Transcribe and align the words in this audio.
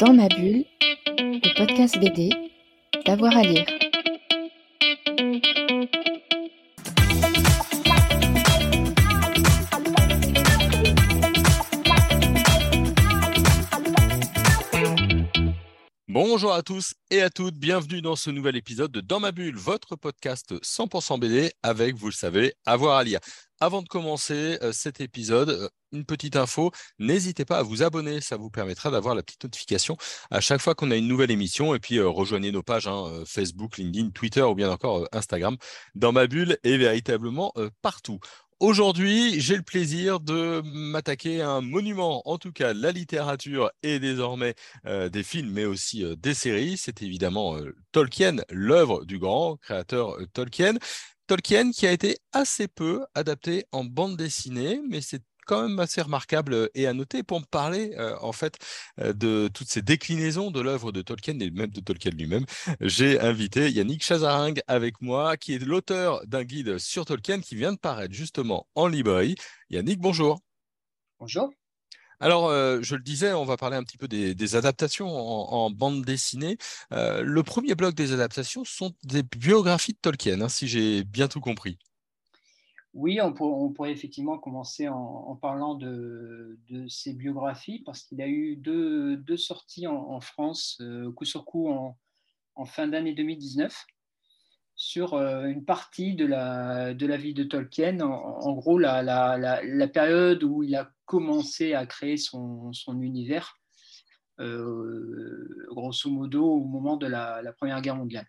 Dans 0.00 0.14
ma 0.14 0.28
bulle, 0.28 0.64
le 1.18 1.58
podcast 1.58 1.98
BD, 1.98 2.30
d'avoir 3.04 3.36
à 3.36 3.42
lire. 3.42 3.66
Bonjour 16.08 16.54
à 16.54 16.62
tous 16.62 16.94
et 17.10 17.20
à 17.20 17.28
toutes, 17.28 17.56
bienvenue 17.56 18.00
dans 18.00 18.16
ce 18.16 18.30
nouvel 18.30 18.56
épisode 18.56 18.90
de 18.90 19.02
Dans 19.02 19.20
ma 19.20 19.32
bulle, 19.32 19.56
votre 19.56 19.96
podcast 19.96 20.54
100% 20.62 21.20
BD 21.20 21.52
avec, 21.62 21.94
vous 21.96 22.06
le 22.06 22.12
savez, 22.12 22.54
avoir 22.64 22.96
à 22.96 23.04
lire. 23.04 23.20
Avant 23.62 23.82
de 23.82 23.88
commencer 23.88 24.58
euh, 24.62 24.72
cet 24.72 25.02
épisode, 25.02 25.50
euh, 25.50 25.68
une 25.92 26.06
petite 26.06 26.36
info, 26.36 26.70
n'hésitez 26.98 27.44
pas 27.44 27.58
à 27.58 27.62
vous 27.62 27.82
abonner, 27.82 28.22
ça 28.22 28.38
vous 28.38 28.48
permettra 28.48 28.90
d'avoir 28.90 29.14
la 29.14 29.22
petite 29.22 29.44
notification 29.44 29.98
à 30.30 30.40
chaque 30.40 30.62
fois 30.62 30.74
qu'on 30.74 30.90
a 30.90 30.96
une 30.96 31.06
nouvelle 31.06 31.30
émission 31.30 31.74
et 31.74 31.78
puis 31.78 31.98
euh, 31.98 32.08
rejoignez 32.08 32.52
nos 32.52 32.62
pages 32.62 32.86
hein, 32.86 33.22
Facebook, 33.26 33.76
LinkedIn, 33.76 34.10
Twitter 34.12 34.40
ou 34.40 34.54
bien 34.54 34.70
encore 34.70 35.06
Instagram. 35.12 35.58
Dans 35.94 36.10
ma 36.10 36.26
bulle 36.26 36.56
est 36.64 36.78
véritablement 36.78 37.52
partout. 37.82 38.18
Aujourd'hui, 38.60 39.40
j'ai 39.40 39.56
le 39.56 39.62
plaisir 39.62 40.20
de 40.20 40.60
m'attaquer 40.64 41.40
à 41.40 41.48
un 41.48 41.60
monument, 41.62 42.20
en 42.28 42.36
tout 42.36 42.52
cas 42.52 42.74
la 42.74 42.92
littérature 42.92 43.70
et 43.82 43.98
désormais 43.98 44.54
euh, 44.84 45.08
des 45.08 45.22
films, 45.22 45.50
mais 45.52 45.64
aussi 45.64 46.04
euh, 46.04 46.14
des 46.14 46.34
séries. 46.34 46.76
C'est 46.76 47.02
évidemment 47.02 47.56
euh, 47.56 47.74
Tolkien, 47.92 48.36
l'œuvre 48.50 49.06
du 49.06 49.18
grand 49.18 49.56
créateur 49.56 50.18
Tolkien. 50.34 50.74
Tolkien 51.26 51.70
qui 51.70 51.86
a 51.86 51.92
été 51.92 52.18
assez 52.32 52.68
peu 52.68 53.02
adapté 53.14 53.64
en 53.72 53.84
bande 53.84 54.18
dessinée, 54.18 54.82
mais 54.90 55.00
c'est 55.00 55.22
quand 55.50 55.62
même 55.66 55.80
assez 55.80 56.00
remarquable 56.00 56.54
euh, 56.54 56.68
et 56.76 56.86
à 56.86 56.92
noter 56.92 57.24
pour 57.24 57.40
me 57.40 57.44
parler 57.44 57.92
euh, 57.98 58.16
en 58.20 58.30
fait 58.30 58.56
euh, 59.00 59.12
de 59.12 59.50
toutes 59.52 59.68
ces 59.68 59.82
déclinaisons 59.82 60.52
de 60.52 60.60
l'œuvre 60.60 60.92
de 60.92 61.02
Tolkien 61.02 61.40
et 61.40 61.50
même 61.50 61.70
de 61.70 61.80
Tolkien 61.80 62.12
lui-même. 62.12 62.46
J'ai 62.80 63.18
invité 63.18 63.68
Yannick 63.68 64.04
Chazaring 64.04 64.60
avec 64.68 65.02
moi, 65.02 65.36
qui 65.36 65.54
est 65.54 65.58
l'auteur 65.58 66.24
d'un 66.24 66.44
guide 66.44 66.78
sur 66.78 67.04
Tolkien 67.04 67.40
qui 67.40 67.56
vient 67.56 67.72
de 67.72 67.78
paraître 67.78 68.14
justement 68.14 68.68
en 68.76 68.86
librairie. 68.86 69.34
Yannick, 69.70 69.98
bonjour. 69.98 70.38
Bonjour. 71.18 71.50
Alors, 72.20 72.50
je 72.50 72.94
le 72.94 73.02
disais, 73.02 73.32
on 73.32 73.44
va 73.44 73.56
parler 73.56 73.76
un 73.76 73.82
petit 73.82 73.96
peu 73.96 74.06
des, 74.06 74.54
adaptations 74.54 75.08
en, 75.08 75.70
bande 75.70 76.04
dessinée. 76.04 76.58
le 76.90 77.40
premier 77.40 77.74
bloc 77.74 77.94
des 77.94 78.12
adaptations 78.12 78.62
sont 78.64 78.92
des 79.04 79.22
biographies 79.22 79.94
de 79.94 79.98
Tolkien, 80.02 80.42
hein, 80.42 80.48
si 80.50 80.68
j'ai 80.68 81.02
bien 81.02 81.28
tout 81.28 81.40
compris. 81.40 81.78
Oui, 82.92 83.20
on, 83.20 83.32
pourrait 83.32 83.92
effectivement 83.92 84.38
commencer 84.38 84.88
en, 84.88 85.36
parlant 85.36 85.76
de, 85.76 86.58
ses 86.88 87.14
biographies, 87.14 87.80
parce 87.80 88.02
qu'il 88.02 88.20
a 88.20 88.26
eu 88.26 88.56
deux, 88.56 89.36
sorties 89.36 89.86
en, 89.86 90.20
France, 90.20 90.78
euh, 90.80 91.12
coup 91.12 91.24
sur 91.24 91.44
coup 91.44 91.68
en, 91.68 91.96
fin 92.66 92.88
d'année 92.88 93.14
2019, 93.14 93.86
sur 94.74 95.14
euh, 95.14 95.46
une 95.46 95.64
partie 95.64 96.14
de 96.14 96.26
la, 96.26 96.92
vie 96.94 97.32
de 97.32 97.44
Tolkien, 97.44 98.00
en, 98.00 98.52
gros 98.54 98.78
la, 98.78 99.88
période 99.92 100.42
où 100.42 100.64
il 100.64 100.74
a 100.74 100.90
commencé 101.04 101.74
à 101.74 101.86
créer 101.86 102.16
son, 102.16 102.72
univers, 103.00 103.56
euh, 104.40 105.68
grosso 105.70 106.10
modo 106.10 106.44
au 106.44 106.64
moment 106.64 106.96
de 106.96 107.06
la 107.06 107.52
Première 107.56 107.80
Guerre 107.82 107.96
mondiale. 107.96 108.26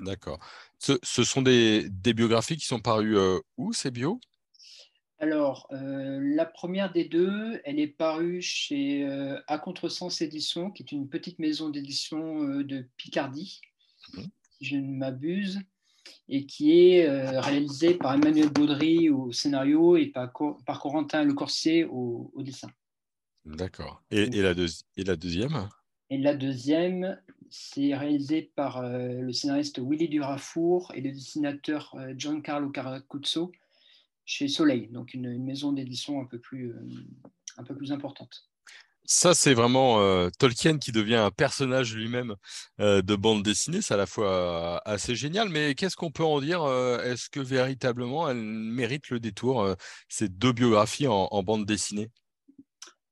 D'accord. 0.00 0.38
Ce, 0.78 1.24
sont 1.24 1.42
des, 1.42 1.88
biographies 1.88 2.56
qui 2.56 2.66
sont 2.66 2.80
parues 2.80 3.16
euh, 3.16 3.38
où, 3.56 3.72
ces 3.72 3.90
bios? 3.90 4.20
Alors, 5.18 5.68
euh, 5.72 6.20
la 6.20 6.44
première 6.44 6.92
des 6.92 7.04
deux, 7.04 7.60
elle 7.64 7.78
est 7.78 7.88
parue 7.88 8.42
chez 8.42 9.06
euh, 9.06 9.40
À 9.46 9.58
Contresens 9.58 10.20
Édition, 10.20 10.70
qui 10.70 10.82
est 10.82 10.92
une 10.92 11.08
petite 11.08 11.38
maison 11.38 11.70
d'édition 11.70 12.60
de 12.60 12.86
Picardie, 12.96 13.60
mmh. 14.12 14.22
si 14.58 14.64
je 14.64 14.76
ne 14.76 14.90
m'abuse, 14.90 15.60
et 16.28 16.44
qui 16.44 16.78
est 16.78 17.08
réalisée 17.38 17.94
par 17.94 18.14
Emmanuel 18.14 18.50
Baudry 18.50 19.08
au 19.08 19.32
scénario 19.32 19.96
et 19.96 20.06
par, 20.06 20.32
Corentin 20.32 21.24
Le 21.24 21.32
Corsier 21.32 21.84
au, 21.84 22.30
dessin. 22.38 22.68
D'accord. 23.46 24.02
Et, 24.10 24.22
et, 24.22 24.42
la 24.42 24.54
et 24.96 25.04
la 25.04 25.16
deuxième? 25.16 25.68
Et 26.10 26.18
la 26.18 26.34
deuxième, 26.34 27.18
c'est 27.56 27.94
réalisé 27.94 28.50
par 28.56 28.78
euh, 28.78 29.20
le 29.20 29.32
scénariste 29.32 29.78
Willy 29.78 30.08
Durafour 30.08 30.90
et 30.96 31.00
le 31.00 31.12
dessinateur 31.12 31.94
euh, 31.94 32.12
Giancarlo 32.16 32.70
Caracuzzo 32.70 33.52
chez 34.24 34.48
Soleil, 34.48 34.88
donc 34.88 35.14
une, 35.14 35.38
maison 35.44 35.70
d'édition 35.70 36.20
euh, 36.20 36.74
un 37.56 37.62
peu 37.62 37.76
plus 37.76 37.92
importante. 37.92 38.48
Ça, 39.04 39.34
c'est 39.34 39.54
vraiment 39.54 39.98
Tolkien 40.38 40.78
qui 40.78 40.90
devient 40.90 41.16
un 41.16 41.30
personnage 41.30 41.94
lui-même 41.94 42.36
de 42.78 43.16
bande 43.16 43.42
dessinée. 43.42 43.82
C'est 43.82 43.92
à 43.92 43.98
la 43.98 44.06
fois 44.06 44.80
assez 44.88 45.14
génial, 45.14 45.50
mais 45.50 45.74
qu'est-ce 45.74 45.94
qu'on 45.94 46.10
peut 46.10 46.24
en 46.24 46.40
dire 46.40 46.64
Est-ce 47.02 47.28
que 47.28 47.40
véritablement 47.40 48.30
elle 48.30 48.38
mérite 48.38 49.10
le 49.10 49.20
détour, 49.20 49.76
ces 50.08 50.30
deux 50.30 50.52
biographies 50.52 51.06
en 51.06 51.42
bande 51.42 51.66
dessinée? 51.66 52.10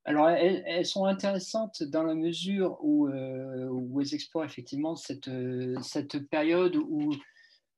Alors, 0.05 0.29
elles, 0.31 0.85
sont 0.85 1.05
intéressantes 1.05 1.85
dans 1.85 2.03
la 2.03 2.15
mesure 2.15 2.77
où, 2.83 3.07
euh, 3.07 4.01
elles 4.01 4.15
explorent 4.15 4.45
effectivement 4.45 4.97
cette, 4.97 5.29
euh, 5.29 5.81
cette, 5.81 6.19
période 6.29 6.75
où 6.75 7.15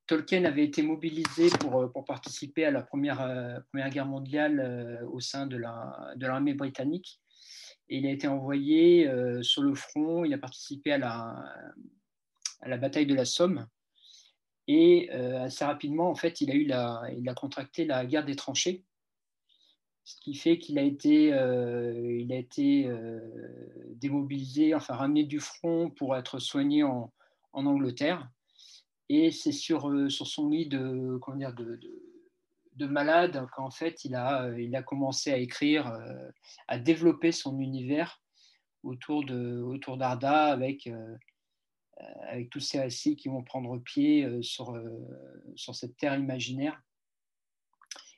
Tolkien 0.07 0.45
avait 0.47 0.65
été 0.65 0.83
mobilisé 0.83 1.51
pour, 1.61 1.83
euh, 1.83 2.05
participer 2.07 2.65
à 2.65 2.71
la 2.71 2.81
Première, 2.81 3.63
Guerre 3.91 4.07
mondiale 4.07 5.07
au 5.13 5.21
sein 5.21 5.47
de 5.47 5.57
l'armée 5.57 6.55
britannique. 6.55 7.21
Et 7.91 7.99
il 7.99 8.07
a 8.07 8.11
été 8.11 8.27
envoyé 8.27 9.11
sur 9.43 9.63
le 9.63 9.75
front, 9.75 10.25
il 10.25 10.33
a 10.33 10.39
participé 10.39 10.93
à 10.93 10.99
la, 12.63 12.77
bataille 12.79 13.07
de 13.07 13.15
la 13.15 13.27
Somme. 13.27 13.67
Et 14.67 15.11
assez 15.11 15.67
rapidement, 15.67 16.09
en 16.09 16.15
fait, 16.15 16.41
il 16.41 16.73
a 16.73 17.35
contracté 17.37 17.85
la 17.85 18.07
guerre 18.07 18.25
des 18.25 18.37
tranchées 18.37 18.83
ce 20.05 20.17
qui 20.17 20.35
fait 20.35 20.59
qu'il 20.59 20.79
a 20.79 20.83
été, 20.83 21.33
euh, 21.33 22.19
il 22.21 22.31
a 22.33 22.37
été 22.37 22.87
euh, 22.87 23.21
démobilisé, 23.97 24.75
enfin 24.75 24.95
ramené 24.95 25.25
du 25.25 25.41
front 25.41 25.91
pour 25.91 26.17
être 26.17 26.39
soigné 26.39 26.83
en, 26.83 27.11
Angleterre. 27.53 28.29
Et 29.09 29.31
c'est 29.31 29.53
sur, 29.53 29.89
euh, 29.89 30.09
sur 30.09 30.27
son 30.27 30.51
lit 30.51 30.67
de, 30.67 31.19
comment 31.23 31.39
dire, 31.39 31.55
de, 31.55 31.81
de, 32.75 32.87
malade 32.87 33.47
qu'en 33.55 33.71
fait 33.71 34.05
il 34.05 34.15
a, 34.15 34.51
il 34.59 34.75
a 34.77 34.83
commencé 34.83 35.33
à 35.33 35.39
écrire, 35.39 35.93
à 36.69 36.79
développer 36.79 37.33
son 37.33 37.59
univers 37.61 38.21
autour, 38.83 39.25
de, 39.25 39.63
autour 39.63 39.97
d'Arda 39.97 40.47
avec, 40.47 40.91
avec 42.29 42.51
tous 42.51 42.61
ces 42.61 42.81
récits 42.81 43.15
qui 43.15 43.29
vont 43.29 43.45
prendre 43.45 43.79
pied 43.79 44.43
sur, 44.43 44.77
sur 45.55 45.77
cette 45.77 45.97
terre 45.97 46.19
imaginaire 46.19 46.83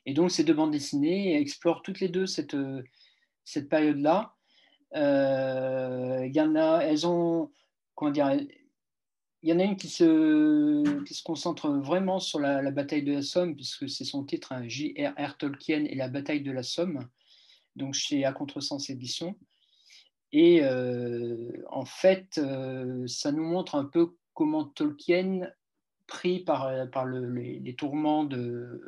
et 0.07 0.13
donc, 0.13 0.31
ces 0.31 0.45
deux 0.45 0.53
bandes 0.53 0.71
dessinées 0.71 1.37
explorent 1.37 1.81
toutes 1.81 1.99
les 1.99 2.07
deux 2.07 2.27
cette, 2.27 2.53
euh, 2.53 2.81
cette 3.43 3.67
période-là. 3.67 4.33
Euh, 4.95 6.25
il 6.25 6.33
y 6.33 6.39
en 6.39 6.55
a, 6.55 6.79
elles 6.79 7.05
ont, 7.05 7.51
comment 7.93 8.11
dire, 8.11 8.31
il 8.31 9.49
y 9.49 9.51
en 9.51 9.59
a 9.59 9.65
une 9.65 9.75
qui 9.75 9.89
se, 9.89 11.03
qui 11.03 11.13
se 11.13 11.21
concentre 11.21 11.69
vraiment 11.69 12.21
sur 12.21 12.39
la, 12.39 12.71
bataille 12.71 13.03
de 13.03 13.11
la 13.11 13.21
Somme, 13.21 13.53
puisque 13.53 13.89
c'est 13.89 14.05
son 14.05 14.23
titre, 14.23 14.53
hein, 14.53 14.65
J.R.R. 14.65 15.35
Tolkien 15.37 15.83
et 15.83 15.95
la 15.95 16.07
bataille 16.07 16.41
de 16.41 16.53
la 16.53 16.63
Somme, 16.63 17.05
donc 17.75 17.93
chez 17.93 18.23
À 18.23 18.31
Contresens 18.31 18.89
Édition. 18.89 19.37
Et 20.31 20.61
euh, 20.63 21.65
en 21.69 21.83
fait, 21.83 22.39
ça 23.07 23.33
nous 23.33 23.43
montre 23.43 23.75
un 23.75 23.83
peu 23.83 24.15
comment 24.33 24.63
Tolkien, 24.63 25.51
pris 26.07 26.45
par, 26.45 26.89
par 26.91 27.05
les, 27.05 27.59
les, 27.59 27.75
tourments 27.75 28.23
de, 28.23 28.81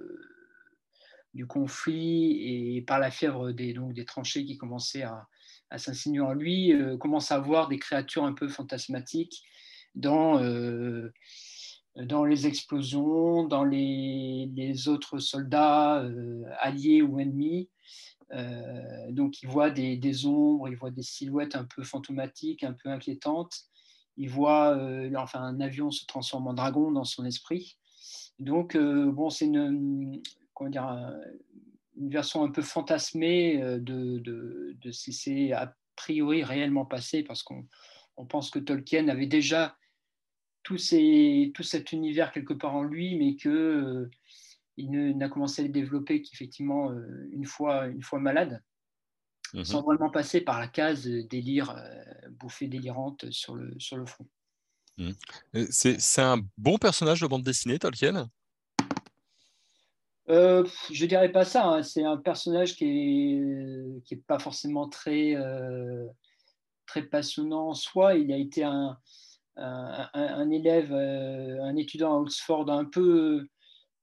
du 1.34 1.46
conflit 1.46 2.76
et 2.76 2.82
par 2.82 3.00
la 3.00 3.12
fièvre 3.12 3.52
des, 3.52 3.74
donc, 3.74 3.94
des 3.94 4.06
tranchées 4.06 4.46
qui 4.46 4.58
commençaient 4.58 5.04
à, 5.04 5.28
s'insinuer 5.78 6.22
en 6.22 6.34
lui, 6.34 6.74
euh, 6.74 6.98
commence 6.98 7.32
à 7.32 7.38
voir 7.38 7.68
des 7.68 7.78
créatures 7.78 8.24
un 8.24 8.34
peu 8.34 8.48
fantasmatiques 8.48 9.44
dans, 9.94 10.42
euh, 10.42 11.14
dans 11.96 12.26
les 12.26 12.48
explosions, 12.48 13.44
dans 13.44 13.64
les, 13.64 14.50
les 14.56 14.88
autres 14.88 15.20
soldats 15.20 16.02
euh, 16.02 16.44
alliés 16.60 17.04
ou 17.04 17.20
ennemis. 17.20 17.70
donc 19.10 19.44
il 19.44 19.50
voit 19.50 19.70
des, 19.70 19.96
des, 19.96 20.26
ombres, 20.26 20.70
il 20.70 20.76
voit 20.76 20.92
des 20.92 21.04
silhouettes 21.04 21.56
un 21.56 21.66
peu 21.66 21.84
fantomatiques, 21.84 22.64
un 22.64 22.74
peu 22.74 22.90
inquiétantes. 22.90 23.56
Il 24.18 24.30
voit 24.30 24.78
enfin, 25.16 25.42
un 25.42 25.62
avion 25.62 25.92
se 25.92 26.06
transformer 26.06 26.50
en 26.50 26.54
dragon 26.54 26.92
dans 26.92 27.06
son 27.06 27.26
esprit. 27.26 27.78
Donc, 28.38 28.76
bon, 28.76 29.30
c'est 29.30 29.46
une, 29.46 30.22
dire, 30.68 30.84
une 32.00 32.10
version 32.10 32.44
un 32.44 32.50
peu 32.50 32.62
fantasmée 32.62 33.62
euh, 33.62 33.78
de, 33.80 34.20
de, 34.20 34.92
ce 34.92 35.04
qui 35.04 35.14
s'est 35.14 35.52
a 35.52 35.76
priori 35.96 36.44
réellement 36.44 36.86
passé, 36.86 37.24
parce 37.24 37.44
qu'on 37.44 37.68
on 38.18 38.26
pense 38.26 38.50
que 38.50 38.60
Tolkien 38.60 39.08
avait 39.10 39.28
déjà 39.28 39.78
tout, 40.64 40.78
ces, 40.78 41.52
tout, 41.54 41.64
cet 41.64 41.92
univers 41.92 42.32
quelque 42.32 42.54
part 42.54 42.76
en 42.76 42.84
lui, 42.84 43.18
mais 43.18 43.36
que 43.36 43.50
euh, 43.50 44.10
il 44.78 44.92
n'a 44.92 45.30
commencé 45.30 45.62
à 45.62 45.66
le 45.66 45.72
développer 45.72 46.22
qu'effectivement 46.22 46.92
euh, 46.92 47.30
une 47.32 47.46
fois, 47.46 47.88
une 47.88 48.02
fois 48.02 48.20
malade. 48.20 48.62
mhm. 49.54 49.66
sans 49.66 49.82
vraiment 49.82 50.10
passer 50.10 50.42
par 50.42 50.60
la 50.60 50.68
case 50.68 51.06
délire, 51.06 51.76
bouffée 52.32 52.68
délirante 52.68 53.30
sur 53.32 53.56
le, 53.56 53.78
sur 53.78 53.98
le 53.98 54.06
front. 54.06 54.28
Mhm. 54.98 55.16
C'est 55.70 56.22
un 56.22 56.42
bon 56.58 56.78
personnage 56.78 57.22
de 57.22 57.28
bande 57.28 57.44
dessinée, 57.44 57.80
Tolkien? 57.80 58.30
Euh, 60.30 60.66
je 60.92 61.06
dirais 61.06 61.32
pas 61.32 61.46
ça. 61.46 61.66
Hein. 61.66 61.84
C'est 61.84 62.04
un 62.04 62.18
personnage 62.18 62.76
qui 62.76 62.86
est, 62.86 64.04
qui 64.06 64.14
est 64.16 64.24
pas 64.26 64.40
forcément 64.40 64.88
très, 64.90 65.36
très 66.86 67.04
passionnant 67.04 67.70
en 67.70 67.74
soi. 67.74 68.16
Il 68.16 68.32
a 68.32 68.38
été 68.38 68.64
un, 68.64 68.98
un, 69.62 70.50
élève, 70.50 70.92
euh, 70.92 71.62
un 71.64 71.76
étudiant 71.76 72.14
à 72.14 72.20
Oxford 72.20 72.70
un 72.70 72.86
peu, 72.86 73.48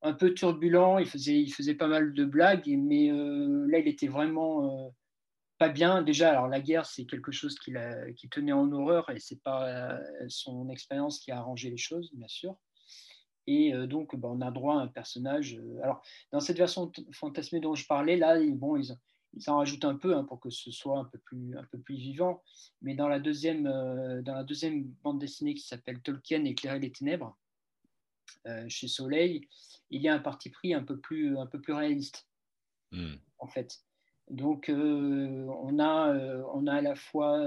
un 0.03 0.13
peu 0.13 0.35
turbulent. 0.35 0.99
Il 0.99 1.07
faisait, 1.07 1.41
il 1.41 1.51
faisait 1.53 1.75
pas 1.75 1.89
mal 1.89 2.13
de 2.13 2.25
blagues, 2.25 2.67
mais 2.67 3.11
euh, 3.11 3.67
là, 3.69 3.79
il 3.79 3.89
était 3.89 4.09
vraiment 4.09 4.87
euh, 4.87 4.91
pas 5.59 5.69
bien. 5.69 6.03
Déjà, 6.03 6.31
alors 6.31 6.49
la 6.49 6.61
guerre, 6.61 6.87
c'est 6.87 7.07
quelque 7.07 7.33
chose 7.33 7.59
qui, 7.59 7.73
qui 8.17 8.29
tenait 8.29 8.53
en 8.53 8.71
horreur 8.73 9.09
et 9.11 9.21
c'est 9.21 9.43
pas 9.43 9.99
son 10.29 10.69
expérience 10.69 11.19
qui 11.19 11.31
a 11.31 11.39
arrangé 11.39 11.71
les 11.71 11.77
choses, 11.77 12.11
bien 12.15 12.29
sûr. 12.29 12.57
Et 13.47 13.73
donc, 13.87 14.17
bah, 14.17 14.29
on 14.31 14.41
a 14.41 14.51
droit 14.51 14.75
à 14.75 14.83
un 14.83 14.89
personnage. 14.89 15.61
alors, 15.83 16.03
dans 16.33 16.41
cette 16.41 16.57
version 16.57 16.91
fantasmée 17.13 17.61
dont 17.61 17.75
je 17.75 17.87
parlais, 17.87 18.17
là, 18.17 18.39
bon, 18.55 18.77
ils, 18.77 18.97
il 19.37 19.43
s'en 19.43 19.59
rajoute 19.59 19.85
un 19.85 19.97
peu 19.97 20.17
hein, 20.17 20.25
pour 20.25 20.41
que 20.41 20.51
ce 20.51 20.71
soit 20.71 20.99
un 20.99 21.05
peu 21.05 21.19
plus, 21.19 21.57
un 21.57 21.65
peu 21.65 21.79
plus 21.79 21.97
vivant. 21.97 22.43
Mais 22.81 22.95
dans 22.95 23.09
la 23.09 23.21
deuxième, 23.21 23.67
euh, 23.67 24.23
dans 24.23 24.35
la 24.35 24.45
deuxième 24.45 24.85
bande 25.05 25.21
dessinée 25.21 25.55
qui 25.55 25.67
s'appelle 25.67 26.01
Tolkien 26.01 26.45
Éclairer 26.45 26.79
les 26.79 26.91
ténèbres, 26.91 27.37
euh, 28.47 28.65
chez 28.69 28.89
Soleil, 28.89 29.47
il 29.91 30.01
y 30.01 30.09
a 30.09 30.15
un 30.15 30.19
parti 30.21 30.51
pris 30.51 30.75
un 30.75 30.83
peu 30.83 30.99
plus, 30.99 31.39
un 31.39 31.47
peu 31.47 31.61
plus 31.61 31.75
réaliste, 31.75 32.27
hmm. 32.93 33.15
en 33.39 33.47
fait. 33.47 33.79
Donc, 34.31 34.69
euh, 34.69 35.47
on, 35.63 35.79
a, 35.79 36.13
on 36.53 36.67
a 36.67 36.75
à 36.75 36.81
la 36.81 36.97
fois 36.97 37.47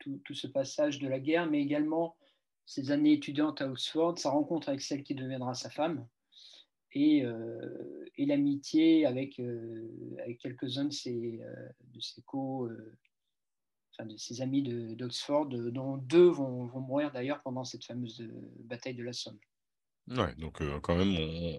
tout, 0.00 0.20
tout, 0.24 0.34
ce 0.34 0.48
passage 0.48 0.98
de 0.98 1.06
la 1.06 1.20
guerre, 1.20 1.48
mais 1.48 1.60
également 1.60 2.16
ces 2.68 2.90
années 2.90 3.14
étudiantes 3.14 3.62
à 3.62 3.70
Oxford, 3.70 4.18
sa 4.18 4.28
rencontre 4.28 4.68
avec 4.68 4.82
celle 4.82 5.02
qui 5.02 5.14
deviendra 5.14 5.54
sa 5.54 5.70
femme, 5.70 6.06
et, 6.92 7.24
euh, 7.24 8.04
l'amitié 8.18 9.06
avec, 9.06 9.40
euh, 9.40 9.88
avec 10.18 10.38
quelques-uns 10.38 10.84
de 10.84 10.92
ses, 10.92 11.40
euh, 11.42 11.68
ses 11.98 12.20
co, 12.22 12.68
enfin 13.92 14.04
de 14.04 14.18
ses 14.18 14.42
amis 14.42 14.62
d'Oxford, 14.96 15.46
dont 15.46 15.96
deux 15.96 16.28
vont 16.28 16.66
mourir 16.78 17.10
d'ailleurs 17.10 17.40
pendant 17.40 17.64
cette 17.64 17.86
fameuse 17.86 18.22
bataille 18.58 18.94
de 18.94 19.02
la 19.02 19.14
Somme. 19.14 19.38
Ouais, 20.10 20.34
donc 20.38 20.62
quand 20.80 20.96
même, 20.96 21.16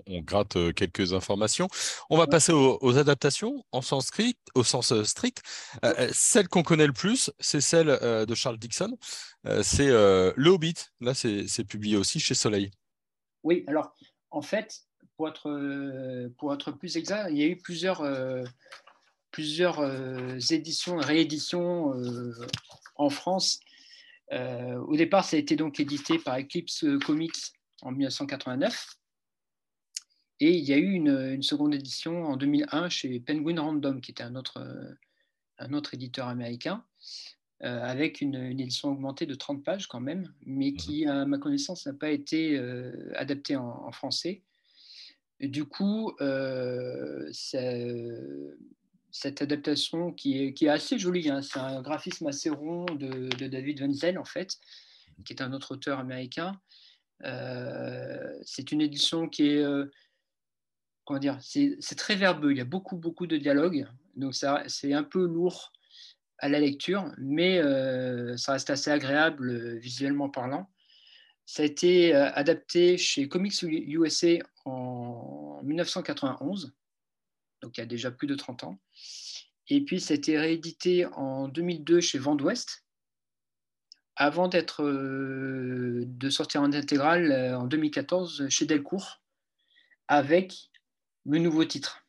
on, 0.07 0.19
gratte 0.21 0.57
quelques 0.73 1.13
informations. 1.13 1.67
On 2.09 2.17
va 2.17 2.27
passer 2.27 2.51
aux, 2.51 2.97
adaptations 2.97 3.63
en 3.71 3.81
sens 3.81 4.07
strict, 4.07 4.39
au 4.55 4.63
sens 4.63 5.03
strict. 5.03 5.41
celle 6.11 6.47
qu'on 6.47 6.63
connaît 6.63 6.87
le 6.87 6.93
plus, 6.93 7.31
c'est 7.39 7.61
celle 7.61 7.87
de 7.87 8.35
Charles 8.35 8.57
Dixon. 8.57 8.97
c'est 9.61 9.87
Le 9.87 10.49
Hobbit. 10.49 10.75
Là, 10.99 11.13
c'est 11.13 11.63
publié 11.65 11.95
aussi 11.95 12.19
chez 12.19 12.33
Soleil. 12.33 12.71
Oui, 13.43 13.63
alors 13.67 13.93
en 14.31 14.41
fait, 14.41 14.81
pour 15.15 15.27
être, 15.27 15.49
euh, 15.49 16.29
pour 16.37 16.53
être 16.53 16.71
plus 16.71 16.97
exact, 16.97 17.29
il 17.31 17.37
y 17.37 17.43
a 17.43 17.47
eu 17.47 17.57
plusieurs, 17.57 18.01
euh, 18.01 18.43
plusieurs 19.31 19.79
euh, 19.79 20.37
éditions, 20.49 20.97
rééditions 20.97 21.93
en 22.95 23.09
France. 23.09 23.59
au 24.31 24.95
départ, 24.95 25.25
ça 25.25 25.35
a 25.37 25.39
été 25.39 25.55
donc 25.55 25.79
édité 25.79 26.19
par 26.19 26.37
Eclipse 26.37 26.85
Comics 27.05 27.53
en 27.81 27.91
1989. 27.91 28.95
Et 30.41 30.57
il 30.57 30.63
y 30.63 30.73
a 30.73 30.77
eu 30.77 30.91
une, 30.91 31.43
seconde 31.43 31.75
édition 31.75 32.23
en 32.23 32.37
2001 32.37 32.89
chez 32.89 33.19
Penguin 33.19 33.61
Random, 33.61 33.99
qui 33.99 34.11
était 34.11 34.23
un 34.23 34.35
autre, 34.35 34.65
un 35.57 35.73
autre 35.73 35.93
éditeur 35.93 36.27
américain, 36.27 36.85
avec 37.59 38.21
une, 38.21 38.35
édition 38.35 38.91
augmentée 38.91 39.25
de 39.25 39.35
30 39.35 39.65
pages 39.65 39.87
quand 39.87 39.99
même, 39.99 40.33
mais 40.45 40.73
qui, 40.73 41.05
à 41.05 41.25
ma 41.25 41.39
connaissance, 41.39 41.85
n'a 41.85 41.93
pas 41.93 42.09
été 42.09 42.57
adaptée 43.15 43.57
en, 43.57 43.91
français 43.91 44.43
du 45.47 45.65
coup, 45.65 46.13
euh, 46.19 47.31
cette 49.11 49.41
adaptation 49.41 50.11
qui 50.11 50.43
est, 50.43 50.53
qui 50.53 50.65
est 50.65 50.69
assez 50.69 50.99
jolie, 50.99 51.29
hein, 51.29 51.41
c'est 51.41 51.59
un 51.59 51.81
graphisme 51.81 52.27
assez 52.27 52.49
rond 52.49 52.85
de, 52.85 53.29
David 53.47 53.81
Wenzel, 53.81 54.17
en 54.17 54.25
fait, 54.25 54.57
qui 55.25 55.33
est 55.33 55.41
un 55.41 55.53
autre 55.53 55.75
auteur 55.75 55.99
américain. 55.99 56.59
Euh, 57.23 58.39
c'est 58.43 58.71
une 58.71 58.81
édition 58.81 59.27
qui 59.27 59.49
est, 59.49 59.63
euh, 59.63 59.85
comment 61.05 61.19
dire, 61.19 61.37
c'est 61.41 61.77
très 61.97 62.15
verbeux, 62.15 62.51
il 62.51 62.57
y 62.57 62.61
a 62.61 62.65
beaucoup, 62.65 62.95
beaucoup 62.95 63.27
de 63.27 63.37
dialogues, 63.37 63.87
donc 64.15 64.35
c'est 64.35 64.93
un 64.93 65.03
peu 65.03 65.25
lourd 65.25 65.71
à 66.37 66.49
la 66.49 66.59
lecture, 66.59 67.11
mais 67.17 67.61
ça 68.37 68.53
reste 68.53 68.69
assez 68.69 68.91
agréable 68.91 69.77
visuellement 69.77 70.29
parlant. 70.29 70.69
Ça 71.45 71.63
a 71.63 71.65
été 71.65 72.13
adapté 72.13 72.97
chez 72.97 73.27
Comics 73.27 73.61
USA 73.63 74.37
en 74.65 75.61
1991, 75.63 76.73
donc 77.61 77.77
il 77.77 77.81
y 77.81 77.83
a 77.83 77.87
déjà 77.87 78.11
plus 78.11 78.27
de 78.27 78.35
30 78.35 78.63
ans. 78.63 78.79
Et 79.69 79.81
puis, 79.81 79.99
ça 79.99 80.13
a 80.13 80.17
été 80.17 80.37
réédité 80.37 81.05
en 81.05 81.47
2002 81.47 82.01
chez 82.01 82.17
Vent 82.17 82.35
d'Ouest, 82.35 82.85
avant 84.15 84.47
d'être, 84.47 84.83
euh, 84.83 85.88
de 86.19 86.29
sortir 86.29 86.61
en 86.61 86.71
intégrale 86.73 87.31
euh, 87.31 87.57
en 87.57 87.65
2014 87.65 88.49
chez 88.49 88.65
Delcourt, 88.65 89.21
avec 90.07 90.69
le 91.25 91.39
nouveau 91.39 91.63
titre, 91.65 92.05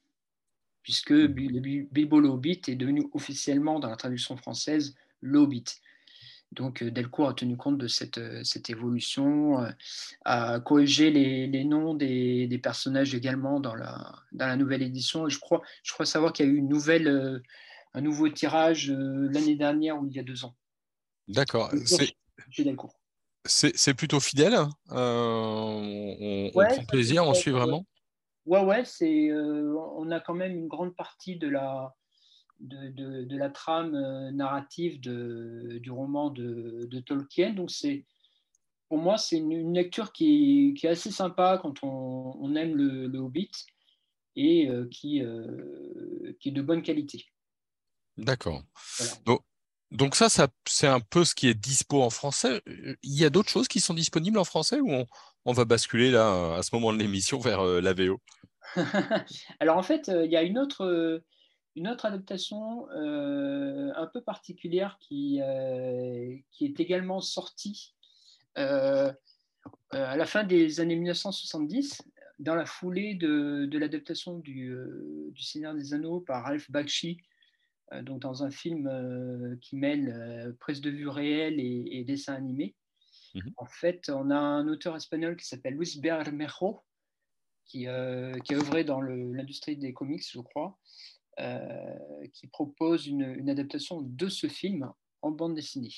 puisque 0.82 1.12
Bilbo 1.12 2.20
le 2.20 2.28
Hobbit 2.28 2.62
est 2.68 2.74
devenu 2.74 3.08
officiellement, 3.12 3.78
dans 3.78 3.88
la 3.88 3.96
traduction 3.96 4.36
française, 4.36 4.96
le 5.20 5.38
Hobbit. 5.38 5.64
Donc 6.52 6.82
euh, 6.82 6.90
Delcourt 6.90 7.28
a 7.28 7.34
tenu 7.34 7.56
compte 7.56 7.78
de 7.78 7.86
cette, 7.86 8.18
euh, 8.18 8.42
évolution, 8.68 9.64
a 10.24 10.58
corrigé 10.60 11.10
les, 11.10 11.64
noms 11.64 11.94
des, 11.94 12.60
personnages 12.60 13.14
également 13.14 13.60
dans 13.60 13.76
la, 13.76 14.16
dans 14.32 14.46
la 14.46 14.56
nouvelle 14.56 14.82
édition. 14.82 15.28
je 15.28 15.38
crois, 15.38 15.62
je 15.84 15.92
crois 15.92 16.06
savoir 16.06 16.32
qu'il 16.32 16.46
y 16.46 16.48
a 16.48 16.52
eu 16.52 16.56
une 16.56 16.68
nouvelle, 16.68 17.40
un 17.94 18.00
nouveau 18.00 18.28
tirage 18.28 18.90
l'année 18.90 19.54
dernière 19.54 20.00
ou 20.00 20.06
il 20.06 20.12
y 20.12 20.18
a 20.18 20.24
deux 20.24 20.44
ans. 20.44 20.56
D'accord. 21.28 21.70
C'est 23.44 23.94
plutôt 23.94 24.20
fidèle. 24.20 24.58
on, 24.90 26.50
prend 26.52 26.84
plaisir, 26.86 27.24
on 27.26 27.34
suit 27.34 27.50
vraiment. 27.50 27.86
Ouais, 28.46 28.62
ouais, 28.62 28.84
c'est, 28.84 29.30
on 29.32 30.10
a 30.10 30.20
quand 30.20 30.34
même 30.34 30.56
une 30.56 30.68
grande 30.68 30.94
partie 30.96 31.36
de 31.36 31.48
la, 31.48 31.94
de, 32.60 33.36
la 33.36 33.50
trame 33.50 33.94
euh, 33.94 34.30
narrative 34.30 35.00
du 35.00 35.90
roman 35.90 36.30
de, 36.30 37.00
Tolkien. 37.00 37.52
Donc, 37.52 37.70
c'est, 37.70 38.04
pour 38.88 38.98
moi, 38.98 39.16
c'est 39.18 39.38
une, 39.38 39.74
lecture 39.74 40.12
qui 40.12 40.74
est, 40.82 40.88
assez 40.88 41.10
sympa 41.10 41.58
quand 41.60 41.82
on, 41.82 42.54
aime 42.54 42.76
le, 42.76 43.18
Hobbit 43.18 43.50
et 44.36 44.68
euh, 44.68 44.86
qui, 44.90 45.22
euh, 45.22 46.36
qui 46.40 46.50
est 46.50 46.52
de 46.52 46.62
bonne 46.62 46.82
qualité. 46.82 47.24
D'accord. 48.16 48.62
Donc, 49.24 49.40
ça, 50.12 50.28
ça 50.28 50.48
c'est 50.66 50.86
un 50.86 51.00
peu 51.00 51.24
ce 51.24 51.34
qui 51.34 51.48
est 51.48 51.54
dispo 51.54 52.02
en 52.02 52.10
français. 52.10 52.62
Il 52.66 53.18
y 53.18 53.24
a 53.24 53.30
d'autres 53.30 53.48
choses 53.48 53.68
qui 53.68 53.80
sont 53.80 53.94
disponibles 53.94 54.38
en 54.38 54.44
français 54.44 54.80
ou 54.80 55.04
on, 55.44 55.52
va 55.52 55.64
basculer 55.64 56.10
là 56.10 56.56
à 56.56 56.62
ce 56.62 56.74
moment 56.74 56.92
de 56.92 56.98
l'émission 56.98 57.38
vers 57.38 57.62
la 57.62 57.92
VO 57.92 58.20
Alors 59.60 59.76
en 59.76 59.82
fait, 59.82 60.08
il 60.08 60.30
y 60.30 60.36
a 60.36 60.42
une 60.42 60.58
autre, 60.58 61.22
adaptation 62.04 62.88
euh, 62.90 63.90
un 63.96 64.06
peu 64.06 64.20
particulière 64.22 64.98
qui, 65.00 65.40
euh, 65.42 66.36
est 66.60 66.80
également 66.80 67.20
sortie 67.20 67.94
euh, 68.58 69.12
à 69.90 70.16
la 70.16 70.26
fin 70.26 70.44
des 70.44 70.80
années 70.80 70.96
1970, 70.96 72.02
dans 72.38 72.54
la 72.54 72.64
foulée 72.64 73.14
de, 73.14 73.66
de 73.66 73.78
l'adaptation 73.78 74.38
du, 74.38 74.74
du, 75.32 75.42
Seigneur 75.42 75.74
des 75.74 75.92
Anneaux 75.92 76.20
par 76.20 76.44
Ralph 76.44 76.70
Bakshi, 76.70 77.18
donc 78.02 78.20
dans 78.20 78.44
un 78.44 78.50
film 78.50 79.58
qui 79.60 79.76
mêle 79.76 80.54
prise 80.60 80.80
de 80.80 80.90
vue 80.90 81.08
réelle 81.08 81.58
et, 81.58 82.04
dessin 82.04 82.34
animé. 82.34 82.74
Mhm. 83.34 83.52
En 83.56 83.66
fait, 83.66 84.10
on 84.10 84.30
a 84.30 84.38
un 84.38 84.68
auteur 84.68 84.96
espagnol 84.96 85.36
qui 85.36 85.46
s'appelle 85.46 85.74
Luis 85.74 85.98
Bermejo, 86.00 86.82
qui, 87.64 87.80
qui 87.80 87.86
a 87.86 88.56
œuvré 88.56 88.84
dans 88.84 89.00
l'industrie 89.00 89.76
des 89.76 89.92
comics, 89.92 90.24
je 90.30 90.40
crois, 90.40 90.78
euh, 91.40 92.26
qui 92.34 92.48
propose 92.48 93.06
une, 93.06 93.48
adaptation 93.48 94.02
de 94.02 94.28
ce 94.28 94.46
film 94.46 94.92
en 95.22 95.30
bande 95.30 95.54
dessinée. 95.54 95.94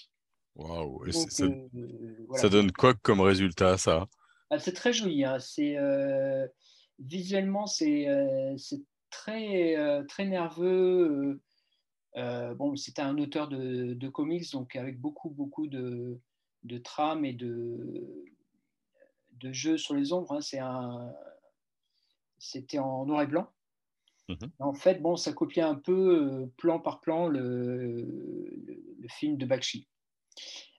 Waouh 0.54 1.10
ça, 1.10 1.46
euh, 1.46 2.48
donne 2.48 2.70
quoi 2.70 2.94
comme 2.94 3.20
résultat, 3.20 3.76
ça? 3.76 4.06
Ah, 4.50 4.60
C'est 4.60 4.74
très 4.74 4.92
joli. 4.92 5.24
Hein. 5.24 5.40
C'est, 5.40 5.76
euh, 5.78 6.46
visuellement, 7.00 7.66
c'est, 7.66 8.06
très, 9.10 10.04
très 10.06 10.26
nerveux. 10.26 11.40
Bon, 12.16 12.76
c'était 12.76 13.02
un 13.02 13.18
auteur 13.18 13.48
de, 13.48 13.94
de, 13.94 14.08
comics, 14.08 14.50
donc 14.52 14.76
avec 14.76 15.00
beaucoup, 15.00 15.30
beaucoup 15.30 15.66
de, 15.66 16.18
de 16.64 16.78
trames 16.78 17.24
et 17.24 17.32
de, 17.32 18.24
de 19.40 19.52
jeux 19.52 19.78
sur 19.78 19.94
les 19.94 20.12
ombres. 20.12 20.32
Hein. 20.32 20.40
C'est 20.40 20.58
un, 20.58 21.12
c'était 22.38 22.78
en 22.78 23.06
noir 23.06 23.22
et 23.22 23.26
blanc. 23.26 23.48
Mhm. 24.28 24.50
En 24.60 24.74
fait, 24.74 25.00
bon, 25.00 25.16
ça 25.16 25.32
copiait 25.32 25.62
un 25.62 25.74
peu 25.74 26.50
plan 26.56 26.78
par 26.78 27.00
plan 27.00 27.28
le, 27.28 28.06
le, 29.00 29.08
film 29.08 29.36
de 29.36 29.44
Bakshi. 29.46 29.88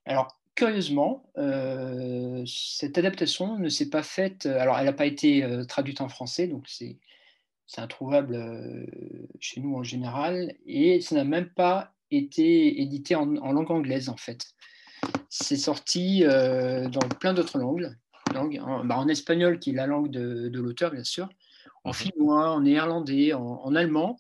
Alors, 0.06 0.40
curieusement, 0.56 1.30
cette 2.46 2.98
adaptation 2.98 3.60
ne 3.60 3.70
s'est 3.70 3.90
pas 3.90 4.04
faite. 4.04 4.46
Alors, 4.46 4.78
elle 4.78 4.86
n'a 4.86 4.94
pas 4.94 5.06
été 5.06 5.46
traduite 5.68 6.02
en 6.02 6.08
français, 6.08 6.48
donc 6.48 6.68
c'est 6.68 6.98
introuvable 7.78 8.38
chez 9.40 9.62
nous 9.62 9.76
en 9.76 9.84
général, 9.84 10.54
et 10.66 11.02
ça 11.02 11.16
n'a 11.16 11.24
même 11.24 11.50
pas 11.50 11.94
été 12.12 12.82
édité 12.82 13.16
en, 13.16 13.26
langue 13.26 13.72
anglaise 13.72 14.10
en 14.10 14.18
fait. 14.18 14.46
C'est 15.30 15.58
sorti 15.58 16.24
dans 16.24 17.08
plein 17.20 17.34
d'autres 17.34 17.58
langues, 17.58 17.96
bah, 18.34 18.98
en, 18.98 19.08
espagnol 19.08 19.60
qui 19.60 19.72
est 19.72 19.74
la 19.74 19.88
langue 19.88 20.12
de, 20.12 20.60
l'auteur 20.60 20.92
bien 20.92 21.04
sûr, 21.04 21.30
en 21.84 21.90
mhm. 21.90 21.96
finnois, 21.96 22.52
en 22.52 22.62
néerlandais, 22.62 23.34
en, 23.34 23.76
allemand, 23.76 24.20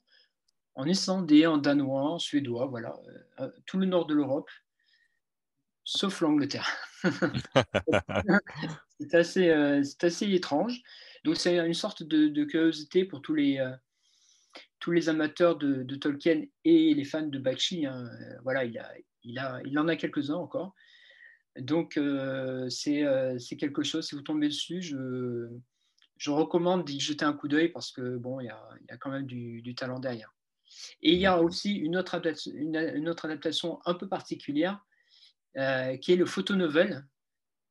en 0.75 0.85
islandais, 0.85 1.45
en 1.45 1.57
danois, 1.57 2.13
en 2.13 2.19
suédois, 2.19 2.65
voilà, 2.65 2.95
tout 3.65 3.77
le 3.77 3.85
nord 3.85 4.07
de 4.07 4.15
l'Europe 4.15 4.49
sauf 5.83 6.21
l'Angleterre. 6.21 6.69
c'est 8.99 9.15
assez, 9.15 9.49
euh, 9.49 9.83
assez, 10.01 10.31
étrange. 10.33 10.81
Donc 11.23 11.37
c'est 11.37 11.57
une 11.57 11.73
sorte 11.73 12.03
de, 12.03 12.43
curiosité 12.43 13.05
pour 13.05 13.21
tous 13.21 13.33
les, 13.33 13.59
euh, 13.59 13.71
tous 14.79 14.91
les 14.91 15.09
amateurs 15.09 15.57
de, 15.57 15.95
Tolkien 15.95 16.43
et 16.65 16.93
les 16.93 17.05
fans 17.05 17.27
de 17.27 17.39
Bakshi. 17.39 17.85
Hein. 17.85 18.09
Voilà, 18.43 18.65
il, 18.65 18.77
a, 18.77 18.91
il, 19.23 19.39
a, 19.39 19.61
il 19.65 19.77
en 19.79 19.87
a 19.87 19.95
quelques-uns 19.95 20.35
encore. 20.35 20.73
Donc 21.57 21.97
euh, 21.97 22.67
c'est 22.69 23.57
quelque 23.57 23.83
chose, 23.83 24.07
si 24.07 24.15
vous 24.15 24.21
tombez 24.21 24.47
dessus, 24.47 24.81
je, 24.81 25.49
je 26.17 26.31
recommande 26.31 26.85
d'y 26.85 26.99
jeter 26.99 27.25
un 27.25 27.33
coup 27.33 27.47
d'œil 27.47 27.69
parce 27.69 27.91
que 27.91 28.17
bon, 28.17 28.39
il 28.39 28.45
y 28.45 28.49
a, 28.49 28.69
il 28.81 28.85
y 28.89 28.93
a 28.93 28.97
quand 28.97 29.11
même 29.11 29.25
du, 29.25 29.61
du, 29.61 29.75
talent 29.75 29.99
derrière. 29.99 30.33
Et 31.01 31.13
il 31.13 31.19
y 31.19 31.25
a 31.25 31.41
aussi 31.41 31.73
une 31.73 31.95
autre, 31.97 32.19
une, 32.47 32.75
une 32.95 33.09
autre 33.09 33.25
adaptation 33.25 33.79
un 33.85 33.93
peu 33.93 34.07
particulière 34.07 34.83
euh, 35.57 35.97
qui 35.97 36.13
est 36.13 36.15
le 36.15 36.25
photonovel. 36.25 37.05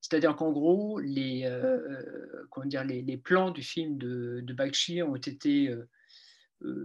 C'est-à-dire 0.02 0.34
qu'en 0.34 0.50
gros, 0.50 0.98
les, 0.98 1.44
euh, 1.44 1.62
euh, 1.62 2.46
comment 2.50 2.66
dire, 2.66 2.84
les, 2.84 3.16
plans 3.16 3.52
du 3.52 3.62
film 3.62 3.96
de, 3.98 4.40
de 4.42 4.52
Bakshi 4.52 5.00
ont 5.00 5.16
été 5.16 5.74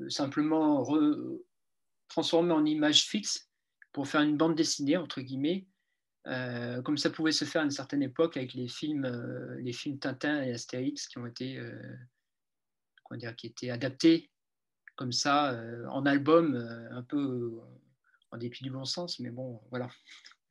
simplement 0.08 0.88
transformés 2.08 2.54
en 2.54 2.64
images 2.64 3.06
fixes 3.06 3.50
pour 3.92 4.08
faire 4.08 4.22
une 4.22 4.38
bande 4.38 4.56
dessinée, 4.56 4.98
entre 4.98 5.22
guillemets, 5.22 5.66
comme 6.26 6.98
ça 6.98 7.10
pouvait 7.10 7.32
se 7.32 7.44
faire 7.44 7.64
à 7.64 7.66
une 7.66 7.72
certaine 7.72 8.04
époque 8.04 8.38
avec 8.38 8.54
les 8.54 8.68
films, 8.68 9.08
les 9.60 9.74
films 9.74 9.98
Tintin 9.98 10.44
et 10.44 10.54
Astérix 10.54 11.08
qui 11.08 11.18
ont 11.18 11.26
été, 11.26 11.60
comment 13.04 13.18
dire, 13.18 13.36
qui 13.36 13.48
étaient 13.48 13.72
adaptés 13.72 14.30
comme 14.96 15.12
ça 15.12 15.60
en 15.90 16.06
album, 16.06 16.56
un 16.92 17.02
peu 17.02 17.60
en 18.32 18.38
dépit 18.38 18.64
du 18.64 18.70
bon 18.70 18.86
sens, 18.86 19.20
mais 19.20 19.32
bon, 19.32 19.60
voilà. 19.72 19.90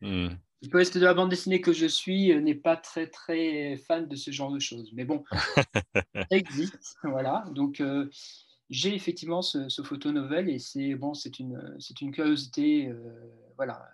Hmm. 0.00 0.34
Le 0.62 0.68
poète 0.68 0.96
de 0.96 1.04
la 1.04 1.14
bande 1.14 1.30
dessinée 1.30 1.60
que 1.60 1.72
je 1.72 1.86
suis 1.86 2.32
euh, 2.32 2.40
n'est 2.40 2.54
pas 2.54 2.76
très 2.76 3.06
très 3.08 3.76
fan 3.76 4.08
de 4.08 4.16
ce 4.16 4.30
genre 4.30 4.50
de 4.50 4.58
choses. 4.58 4.90
Mais 4.94 5.04
bon, 5.04 5.22
ça 5.94 6.26
existe. 6.30 6.96
Voilà. 7.02 7.44
Donc 7.54 7.80
euh, 7.80 8.08
j'ai 8.70 8.94
effectivement 8.94 9.42
ce, 9.42 9.68
ce 9.68 9.82
photo 9.82 10.12
novel 10.12 10.48
et 10.48 10.58
c'est 10.58 10.94
bon, 10.94 11.14
c'est 11.14 11.38
une, 11.38 11.76
c'est 11.78 12.00
une 12.00 12.10
curiosité. 12.10 12.88
Euh, 12.88 13.30
voilà. 13.56 13.86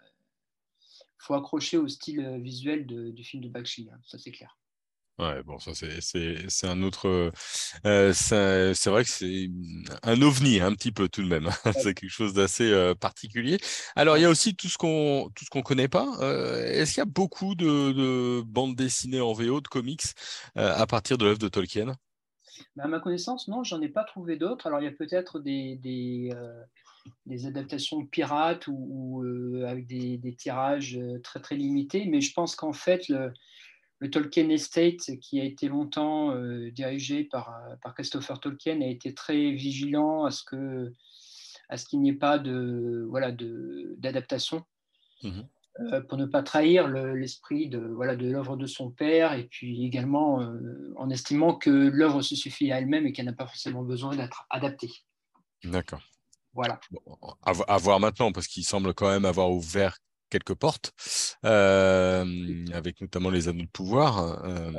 Il 0.80 1.24
faut 1.24 1.34
accrocher 1.34 1.78
au 1.78 1.88
style 1.88 2.40
visuel 2.40 2.84
du 2.86 3.22
film 3.22 3.44
de 3.44 3.48
Bakshi, 3.48 3.88
hein, 3.92 3.98
ça 4.04 4.18
c'est 4.18 4.32
clair. 4.32 4.58
Ouais, 5.18 5.42
bon, 5.42 5.58
ça 5.58 5.72
c'est 5.74 6.66
un 6.66 6.82
autre. 6.82 7.32
Euh, 7.86 8.12
c'est 8.14 8.88
vrai 8.88 9.04
que 9.04 9.10
c'est 9.10 9.50
un 10.02 10.22
ovni 10.22 10.60
un 10.60 10.72
petit 10.74 10.90
peu 10.90 11.08
tout 11.08 11.22
de 11.22 11.28
même. 11.28 11.50
c'est 11.82 11.94
quelque 11.94 12.08
chose 12.08 12.32
d'assez 12.32 12.72
euh, 12.72 12.94
particulier. 12.94 13.58
Alors 13.94 14.16
il 14.16 14.22
y 14.22 14.24
a 14.24 14.30
aussi 14.30 14.56
tout 14.56 14.68
ce 14.68 14.78
qu'on 14.78 15.30
tout 15.34 15.44
ce 15.44 15.50
qu'on 15.50 15.62
connaît 15.62 15.88
pas. 15.88 16.08
Euh, 16.20 16.64
est-ce 16.64 16.94
qu'il 16.94 17.00
y 17.00 17.02
a 17.02 17.04
beaucoup 17.04 17.54
de, 17.54 18.40
bandes 18.42 18.74
dessinées 18.74 19.20
en 19.20 19.34
VO, 19.34 19.60
de 19.60 19.68
comics 19.68 20.02
à 20.54 20.86
partir 20.86 21.18
de 21.18 21.26
l'œuvre 21.26 21.38
de 21.38 21.48
Tolkien? 21.48 21.94
Bah, 22.74 22.84
À 22.84 22.88
ma 22.88 22.98
connaissance, 22.98 23.48
non, 23.48 23.64
j'en 23.64 23.82
ai 23.82 23.88
pas 23.88 24.04
trouvé 24.04 24.36
d'autres. 24.36 24.66
Alors 24.66 24.80
il 24.80 24.84
y 24.84 24.88
a 24.88 24.92
peut-être 24.92 25.40
des, 25.40 25.76
des, 25.76 27.46
adaptations 27.46 28.06
pirates 28.06 28.66
ou, 28.66 29.22
avec 29.66 29.86
des, 29.86 30.16
des, 30.16 30.34
tirages 30.34 30.98
très 31.22 31.40
très 31.40 31.56
limités, 31.56 32.06
mais 32.06 32.22
je 32.22 32.32
pense 32.32 32.56
qu'en 32.56 32.72
fait 32.72 33.08
le 33.08 33.32
le 34.02 34.10
Tolkien 34.10 34.48
Estate, 34.48 35.16
qui 35.20 35.40
a 35.40 35.44
été 35.44 35.68
longtemps 35.68 36.34
euh, 36.34 36.72
dirigé 36.72 37.22
par, 37.22 37.56
par 37.80 37.94
Christopher 37.94 38.40
Tolkien, 38.40 38.80
a 38.80 38.86
été 38.86 39.14
très 39.14 39.52
vigilant 39.52 40.24
à 40.24 40.32
ce 40.32 40.42
que 40.42 40.92
à 41.68 41.76
ce 41.76 41.86
qu'il 41.86 42.00
n'y 42.00 42.10
ait 42.10 42.14
pas 42.14 42.40
de 42.40 43.06
voilà 43.08 43.30
d'adaptation 43.30 44.64
mhm. 45.22 45.46
euh, 45.80 46.00
pour 46.00 46.18
ne 46.18 46.26
pas 46.26 46.42
trahir 46.42 46.88
l'esprit 46.88 47.68
de 47.68 47.78
voilà 47.78 48.16
de 48.16 48.28
l'œuvre 48.28 48.56
de 48.56 48.66
son 48.66 48.90
père 48.90 49.34
et 49.34 49.44
puis 49.44 49.84
également 49.84 50.42
euh, 50.42 50.92
en 50.96 51.08
estimant 51.08 51.54
que 51.54 51.70
l'œuvre 51.70 52.22
se 52.22 52.34
suffit 52.34 52.72
à 52.72 52.80
elle-même 52.80 53.06
et 53.06 53.12
qu'elle 53.12 53.26
n'a 53.26 53.32
pas 53.32 53.46
forcément 53.46 53.84
besoin 53.84 54.16
d'être 54.16 54.46
adaptée. 54.50 54.90
D'accord. 55.62 56.02
Voilà. 56.54 56.80
à, 57.42 57.78
voir 57.78 58.00
maintenant 58.00 58.32
parce 58.32 58.48
qu'il 58.48 58.64
semble 58.64 58.92
quand 58.94 59.08
même 59.08 59.24
avoir 59.24 59.52
ouvert 59.52 59.96
quelques 60.32 60.54
portes, 60.54 60.94
euh, 61.44 62.24
avec 62.72 63.00
notamment 63.02 63.28
les 63.28 63.48
anneaux 63.48 63.64
de 63.64 63.68
pouvoir. 63.68 64.42
Euh, 64.44 64.72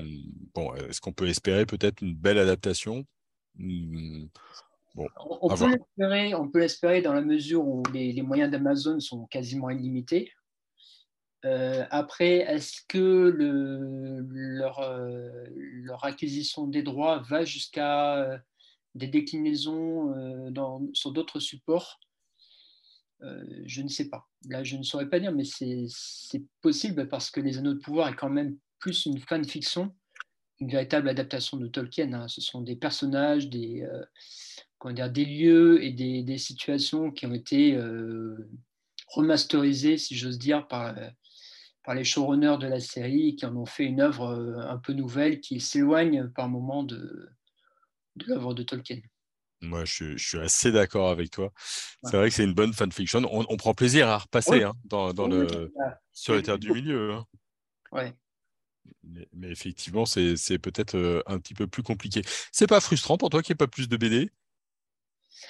bon, 0.55 0.73
est-ce 0.73 0.99
qu'on 0.99 1.13
peut 1.13 1.27
espérer 1.27 1.65
peut-être 1.65 2.01
une 2.01 2.15
belle 2.15 2.39
adaptation? 2.39 3.05
Hmm, 3.55 4.25
bon, 4.95 5.07
on, 5.41 5.55
peut 6.49 6.59
l'espérer 6.59 7.03
dans 7.03 7.13
la 7.13 7.21
mesure 7.21 7.65
où 7.67 7.83
les, 7.93 8.19
moyens 8.23 8.51
d'Amazon 8.51 8.99
sont 8.99 9.27
quasiment 9.27 9.69
illimités. 9.69 10.33
Euh, 11.45 11.85
après, 11.91 12.37
est-ce 12.37 12.81
que 12.87 13.29
le, 13.29 14.25
leur, 14.31 14.81
leur, 15.51 16.03
acquisition 16.03 16.65
des 16.65 16.81
droits 16.81 17.19
va 17.29 17.45
jusqu'à 17.45 18.41
des 18.95 19.07
déclinaisons 19.07 20.49
dans, 20.49 20.81
sur 20.93 21.11
d'autres 21.11 21.39
supports? 21.39 21.99
euh, 21.99 22.12
je 23.65 23.81
ne 23.81 23.87
sais 23.87 24.09
pas. 24.09 24.27
Là, 24.49 24.63
je 24.63 24.77
ne 24.77 24.83
saurais 24.83 25.09
pas 25.09 25.19
dire, 25.19 25.31
mais 25.31 25.43
c'est 25.45 26.43
possible 26.61 27.07
parce 27.07 27.31
que 27.31 27.39
Les 27.39 27.57
Anneaux 27.57 27.73
de 27.73 27.79
Pouvoir 27.79 28.09
est 28.09 28.15
quand 28.15 28.29
même 28.29 28.57
plus 28.79 29.05
une 29.05 29.19
fanfiction, 29.19 29.93
une 30.59 30.69
véritable 30.69 31.09
adaptation 31.09 31.57
de 31.57 31.67
Tolkien. 31.67 32.13
Hein. 32.13 32.27
Ce 32.27 32.41
sont 32.41 32.61
des 32.61 32.75
personnages, 32.75 33.49
des, 33.49 33.83
euh, 33.83 34.91
dire, 34.91 35.09
des 35.09 35.25
lieux 35.25 35.83
et 35.83 35.91
des, 35.91 36.37
situations 36.37 37.11
qui 37.11 37.25
ont 37.25 37.33
été 37.33 37.75
euh, 37.75 38.49
remasterisés, 39.07 39.97
si 39.97 40.15
j'ose 40.15 40.37
dire, 40.37 40.67
par, 40.67 40.95
les 41.93 42.03
showrunners 42.03 42.57
de 42.59 42.67
la 42.67 42.79
série 42.79 43.35
qui 43.35 43.45
en 43.45 43.55
ont 43.55 43.65
fait 43.65 43.85
une 43.85 44.01
œuvre 44.01 44.65
un 44.67 44.77
peu 44.77 44.93
nouvelle 44.93 45.39
qui 45.39 45.59
s'éloigne 45.59 46.29
par 46.29 46.49
moments 46.49 46.83
de 46.83 47.29
l'œuvre 48.25 48.53
de 48.53 48.63
Tolkien. 48.63 48.99
Moi, 49.63 49.85
je, 49.85 50.17
suis 50.17 50.39
assez 50.39 50.71
d'accord 50.71 51.09
avec 51.09 51.31
toi. 51.31 51.51
C'est 52.03 52.17
vrai 52.17 52.29
que 52.29 52.35
c'est 52.35 52.43
une 52.43 52.53
bonne 52.53 52.73
fanfiction. 52.73 53.21
On, 53.31 53.45
on 53.47 53.57
prend 53.57 53.73
plaisir 53.73 54.09
à 54.09 54.17
repasser 54.17 54.63
hein, 54.63 54.73
dans, 54.83 55.13
dans 55.13 55.27
le, 55.27 55.71
sur 56.11 56.35
les 56.35 56.43
terres 56.43 56.59
du 56.59 56.71
milieu. 56.71 57.13
Hein. 57.13 57.25
Ouais. 57.93 58.13
Mais, 59.03 59.49
effectivement, 59.49 60.05
c'est 60.05 60.59
peut-être 60.59 60.95
euh, 60.95 61.23
un 61.27 61.39
petit 61.39 61.53
peu 61.53 61.67
plus 61.67 61.83
compliqué. 61.83 62.21
C'est 62.51 62.67
pas 62.67 62.81
frustrant 62.81 63.17
pour 63.17 63.29
toi 63.29 63.41
qu'il 63.41 63.53
n'y 63.53 63.55
ait 63.55 63.65
pas 63.65 63.67
plus 63.67 63.87
de 63.87 63.95
BD 63.95 64.31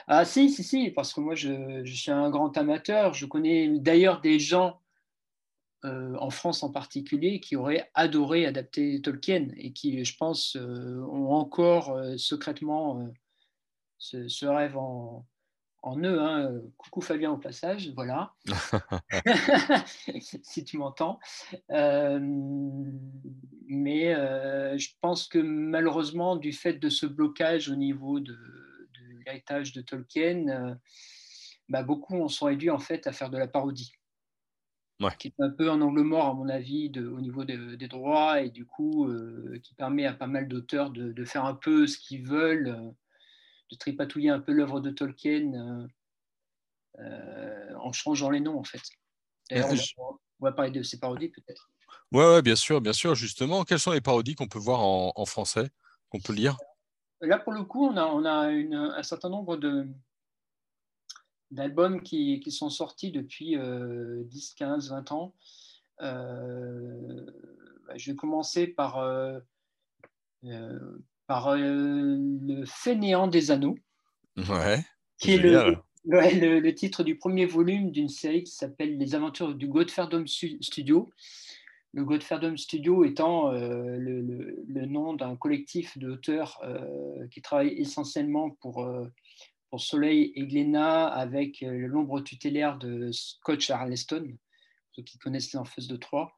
Ah 0.07 0.25
si, 0.25 0.51
si, 0.51 0.63
si, 0.63 0.91
parce 0.91 1.11
que 1.11 1.19
moi, 1.19 1.33
je, 1.33 1.81
je 1.83 1.93
suis 1.95 2.11
un 2.11 2.29
grand 2.29 2.55
amateur. 2.55 3.13
Je 3.15 3.25
connais 3.25 3.67
d'ailleurs 3.79 4.21
des 4.21 4.39
gens 4.39 4.79
euh, 5.85 6.15
en 6.19 6.29
France 6.29 6.61
en 6.61 6.71
particulier, 6.71 7.39
qui 7.39 7.55
auraient 7.55 7.89
adoré 7.95 8.45
adapter 8.45 9.01
Tolkien 9.01 9.47
et 9.57 9.73
qui, 9.73 10.05
je 10.05 10.15
pense, 10.15 10.55
euh, 10.55 11.01
ont 11.11 11.33
encore 11.33 11.99
secrètement 12.17 13.11
ce, 14.03 14.45
rêve 14.45 14.77
en, 14.77 15.25
en 15.81 15.97
eux. 15.99 16.19
Hein. 16.19 16.61
Coucou 16.77 17.01
Fabien 17.01 17.31
au 17.31 17.37
passage, 17.37 17.91
voilà. 17.95 18.33
si 20.43 20.63
tu 20.65 20.77
m'entends. 20.77 21.19
Euh, 21.71 22.19
mais 23.67 24.13
euh, 24.13 24.77
je 24.77 24.89
pense 25.01 25.27
que 25.27 25.39
malheureusement, 25.39 26.35
du 26.35 26.51
fait 26.51 26.73
de 26.73 26.89
ce 26.89 27.05
blocage 27.05 27.69
au 27.69 27.75
niveau 27.75 28.19
de, 28.19 28.37
l'héritage 29.25 29.71
de 29.71 29.81
Tolkien, 29.81 30.47
euh, 30.49 30.75
bah, 31.69 31.83
beaucoup 31.83 32.15
ont 32.15 32.27
sont 32.27 32.47
réduits 32.47 32.69
en 32.69 32.79
fait 32.79 33.07
à 33.07 33.13
faire 33.13 33.29
de 33.29 33.37
la 33.37 33.47
parodie. 33.47 33.93
qui 35.17 35.29
est 35.29 35.43
un 35.43 35.49
peu 35.49 35.71
un 35.71 35.81
angle 35.81 36.01
mort 36.01 36.27
à 36.27 36.33
mon 36.33 36.49
avis 36.49 36.89
de, 36.89 37.07
au 37.07 37.21
niveau 37.21 37.45
des 37.45 37.87
droits 37.87 38.41
et 38.41 38.49
du 38.49 38.65
coup 38.65 39.09
qui 39.63 39.73
permet 39.75 40.05
à 40.05 40.13
pas 40.13 40.27
mal 40.27 40.49
d'auteurs 40.49 40.91
de, 40.91 41.13
de, 41.13 41.25
faire 41.25 41.45
un 41.45 41.55
peu 41.55 41.87
ce 41.87 41.97
qu'ils 41.97 42.27
veulent 42.27 42.93
de 43.73 43.77
tripatouiller 43.77 44.29
un 44.29 44.39
peu 44.39 44.51
l'œuvre 44.51 44.79
de 44.79 44.89
Tolkien 44.89 45.53
euh, 45.53 45.87
euh, 46.99 47.75
en 47.75 47.91
changeant 47.91 48.29
les 48.29 48.39
noms, 48.39 48.57
en 48.57 48.63
fait. 48.63 48.81
D'ailleurs, 49.49 49.69
on, 49.97 50.17
va 50.39 50.51
parler 50.51 50.71
de 50.71 50.83
ces 50.83 50.99
parodies, 50.99 51.29
peut-être. 51.29 51.69
Ouais, 52.11 52.25
ouais, 52.25 52.41
bien 52.41 52.55
sûr, 52.55 52.81
bien 52.81 52.93
sûr. 52.93 53.15
Justement, 53.15 53.63
quelles 53.63 53.79
sont 53.79 53.91
les 53.91 54.01
parodies 54.01 54.35
qu'on 54.35 54.47
peut 54.47 54.59
voir 54.59 54.81
en, 54.81 55.25
français, 55.25 55.69
qu'on 56.09 56.19
peut 56.19 56.33
lire? 56.33 56.57
Là, 57.21 57.39
pour 57.39 57.53
le 57.53 57.63
coup, 57.63 57.85
on 57.85 57.97
a, 57.97 58.05
on 58.05 58.25
a 58.25 58.51
une, 58.51 58.75
un 58.75 59.03
certain 59.03 59.29
nombre 59.29 59.57
de, 59.57 59.87
d'albums 61.51 62.01
qui, 62.01 62.39
qui, 62.41 62.51
sont 62.51 62.69
sortis 62.69 63.11
depuis 63.11 63.57
10, 63.57 64.53
15, 64.55 64.89
20 64.89 65.11
ans. 65.11 65.33
Euh, 66.01 67.25
bah, 67.87 67.93
je 67.95 68.11
vais 68.11 68.15
commencer 68.15 68.67
par, 68.67 68.97
euh, 68.97 69.39
euh, 71.33 71.39
par 71.41 71.55
Le 71.55 72.63
Fainéant 72.65 73.27
des 73.27 73.51
Anneaux. 73.51 73.77
Ouais. 74.37 74.83
Qui 75.17 75.33
est 75.33 75.37
le, 75.37 75.77
le, 76.05 76.59
le, 76.59 76.75
titre 76.75 77.03
du 77.03 77.17
premier 77.17 77.45
volume 77.45 77.91
d'une 77.91 78.09
série 78.09 78.43
qui 78.43 78.51
s'appelle 78.51 78.97
Les 78.97 79.15
Aventures 79.15 79.55
du 79.55 79.67
Godferdom 79.67 80.27
Studio. 80.27 81.11
Le 81.93 82.03
Godferdom 82.03 82.57
Studio 82.57 83.05
étant 83.05 83.51
euh, 83.51 83.97
le, 83.97 84.21
le, 84.67 84.85
nom 84.85 85.13
d'un 85.13 85.35
collectif 85.35 85.97
d'auteurs 85.97 86.59
euh, 86.63 87.27
qui 87.27 87.41
travaille 87.41 87.79
essentiellement 87.79 88.49
pour, 88.49 88.83
euh, 88.83 89.07
pour 89.69 89.79
Soleil 89.79 90.33
et 90.35 90.47
Glénat 90.47 91.05
avec 91.05 91.61
l'ombre 91.61 92.21
tutélaire 92.21 92.79
de 92.79 93.11
Scott 93.11 93.59
Charleston, 93.59 94.35
ceux 94.93 95.03
qui 95.03 95.19
connaissent 95.19 95.53
l'enfance 95.53 95.87
de 95.87 95.95
Troyes, 95.95 96.33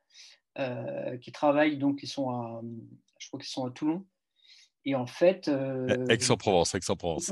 qui 1.22 1.32
travaillent 1.32 1.78
donc, 1.78 2.04
ils 2.04 2.08
sont 2.08 2.30
à, 2.30 2.62
je 3.18 3.28
crois 3.28 3.40
qu'ils 3.40 3.50
sont 3.50 3.66
à 3.66 3.72
Toulon. 3.72 4.06
Et 4.86 4.96
en 4.96 5.08
fait. 5.08 5.50
Aix-en-Provence, 6.10 6.76
Aix-en-Provence. 6.76 7.32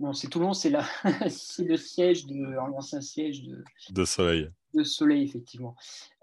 Non, 0.00 0.12
c'est 0.12 0.28
Toulon, 0.28 0.52
c'est 0.54 0.70
le 0.70 1.76
siège 1.76 2.26
de 2.26 2.52
l'ancien 2.52 3.00
siège 3.00 3.42
de, 3.42 3.64
de 3.90 4.04
Soleil. 4.04 4.50
De 4.74 4.84
Soleil, 4.84 5.24
effectivement. 5.24 5.74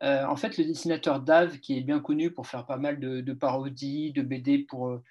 Euh, 0.01 0.25
en 0.25 0.37
fait, 0.37 0.57
le 0.57 0.63
dessinateur 0.63 1.19
Dave, 1.19 1.59
qui 1.59 1.77
est 1.77 1.81
bien 1.81 1.99
connu 1.99 2.31
pour 2.31 2.47
faire 2.47 2.65
pas 2.65 2.77
mal 2.77 2.99
de, 2.99 3.33
parodies, 3.33 4.13
de 4.13 4.21
BD 4.21 4.59
pour, 4.59 4.87
euh, 4.87 5.03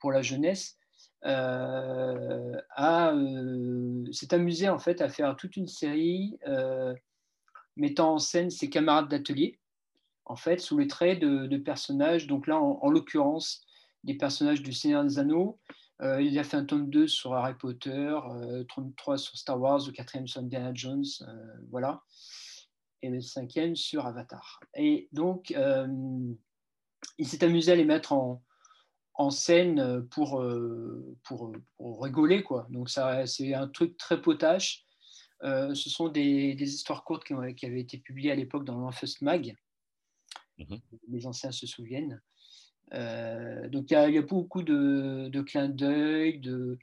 pour 0.00 0.12
la 0.12 0.20
jeunesse, 0.20 0.76
euh, 1.24 2.60
s'est 4.12 4.34
amusé 4.34 4.68
en 4.68 4.78
fait 4.78 5.00
à 5.00 5.08
faire 5.08 5.34
toute 5.36 5.56
une 5.56 5.68
série 5.68 6.38
mettant 7.76 8.14
en 8.14 8.18
scène 8.18 8.50
ses 8.50 8.68
camarades 8.68 9.08
d'atelier, 9.08 9.58
en 10.26 10.36
fait, 10.36 10.60
sous 10.60 10.76
les 10.76 10.88
traits 10.88 11.20
de, 11.20 11.56
personnages. 11.56 12.26
Donc 12.26 12.46
là, 12.46 12.58
en 12.58 12.90
l'occurrence, 12.90 13.64
des 14.04 14.14
personnages 14.14 14.62
du 14.62 14.72
Seigneur 14.72 15.04
des 15.04 15.18
Anneaux, 15.18 15.58
euh, 16.02 16.20
il 16.20 16.38
a 16.38 16.44
fait 16.44 16.56
un 16.56 16.64
tome 16.64 16.90
2 16.90 17.06
sur 17.06 17.34
Harry 17.34 17.54
Potter, 17.54 18.14
33 18.68 19.14
euh, 19.14 19.16
sur 19.16 19.36
Star 19.36 19.60
Wars, 19.60 19.80
le 19.86 19.92
quatrième 19.92 20.26
sur 20.26 20.40
Indiana 20.40 20.72
Jones, 20.74 21.04
euh, 21.22 21.56
voilà, 21.70 22.02
et 23.02 23.10
le 23.10 23.20
cinquième 23.20 23.76
sur 23.76 24.06
Avatar. 24.06 24.60
Et 24.76 25.08
donc, 25.12 25.54
il 27.18 27.28
s'est 27.28 27.44
amusé 27.44 27.72
à 27.72 27.76
les 27.76 27.84
mettre 27.84 28.12
en, 28.12 28.42
en 29.14 29.30
scène 29.30 30.06
pour, 30.08 30.44
pour, 31.22 31.52
pour, 31.76 32.02
rigoler, 32.02 32.42
quoi. 32.42 32.66
Donc, 32.70 32.90
ça, 32.90 33.26
c'est 33.26 33.54
un 33.54 33.68
truc 33.68 33.96
très 33.96 34.20
potache. 34.20 34.84
ce 35.42 35.74
sont 35.74 36.08
des, 36.08 36.54
des, 36.54 36.74
histoires 36.74 37.04
courtes 37.04 37.24
qui, 37.24 37.34
qui, 37.54 37.66
avaient 37.66 37.80
été 37.80 37.98
publiées 37.98 38.32
à 38.32 38.36
l'époque 38.36 38.64
dans 38.64 38.78
l'Enfest 38.78 39.20
Mag. 39.20 39.54
Mhm. 40.58 40.80
Les 41.08 41.26
anciens 41.26 41.52
se 41.52 41.66
souviennent. 41.66 42.20
Euh, 42.92 43.68
donc 43.68 43.90
il 43.90 43.94
y, 43.94 44.18
a 44.18 44.22
beaucoup 44.22 44.62
de, 44.62 45.28
de 45.28 45.40
clins 45.40 45.68
d'œil, 45.68 46.38
de, 46.38 46.78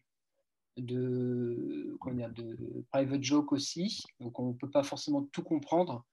de, 0.78 1.96
de 2.06 2.86
private 2.92 3.24
joke 3.24 3.52
aussi, 3.52 4.02
donc 4.20 4.40
on 4.40 4.50
ne 4.50 4.54
peut 4.54 4.70
pas 4.70 4.84
forcément 4.84 5.24
tout 5.32 5.44
comprendre. 5.44 6.06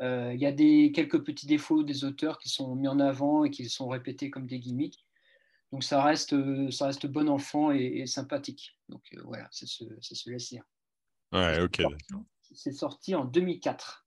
Euh, 0.00 0.32
il 0.34 0.40
y 0.40 0.46
a 0.46 0.52
des, 0.52 0.90
quelques 0.92 1.22
petits 1.22 1.46
défauts 1.46 1.84
des 1.84 2.04
auteurs 2.04 2.38
qui 2.38 2.48
sont 2.48 2.74
mis 2.74 2.88
en 2.88 2.98
avant 2.98 3.44
et 3.44 3.50
qui 3.50 3.68
sont 3.68 3.88
répétés 3.88 4.30
comme 4.30 4.46
des 4.46 4.58
gimmicks. 4.58 5.04
Donc 5.70 5.84
ça 5.84 6.02
reste, 6.02 6.34
ça 6.70 6.86
reste 6.86 7.06
bon 7.06 7.28
enfant 7.28 7.70
et, 7.70 8.06
sympathique. 8.06 8.76
Donc 8.88 9.02
euh, 9.14 9.22
voilà, 9.24 9.48
ça 9.50 9.66
se, 9.66 9.84
ça 10.00 10.14
se 10.14 10.30
laisse 10.30 10.48
dire. 10.48 10.64
Ouais, 11.32 11.60
ok. 11.60 11.82
C'est 12.52 12.72
sorti 12.72 13.14
en 13.14 13.24
2004. 13.24 14.06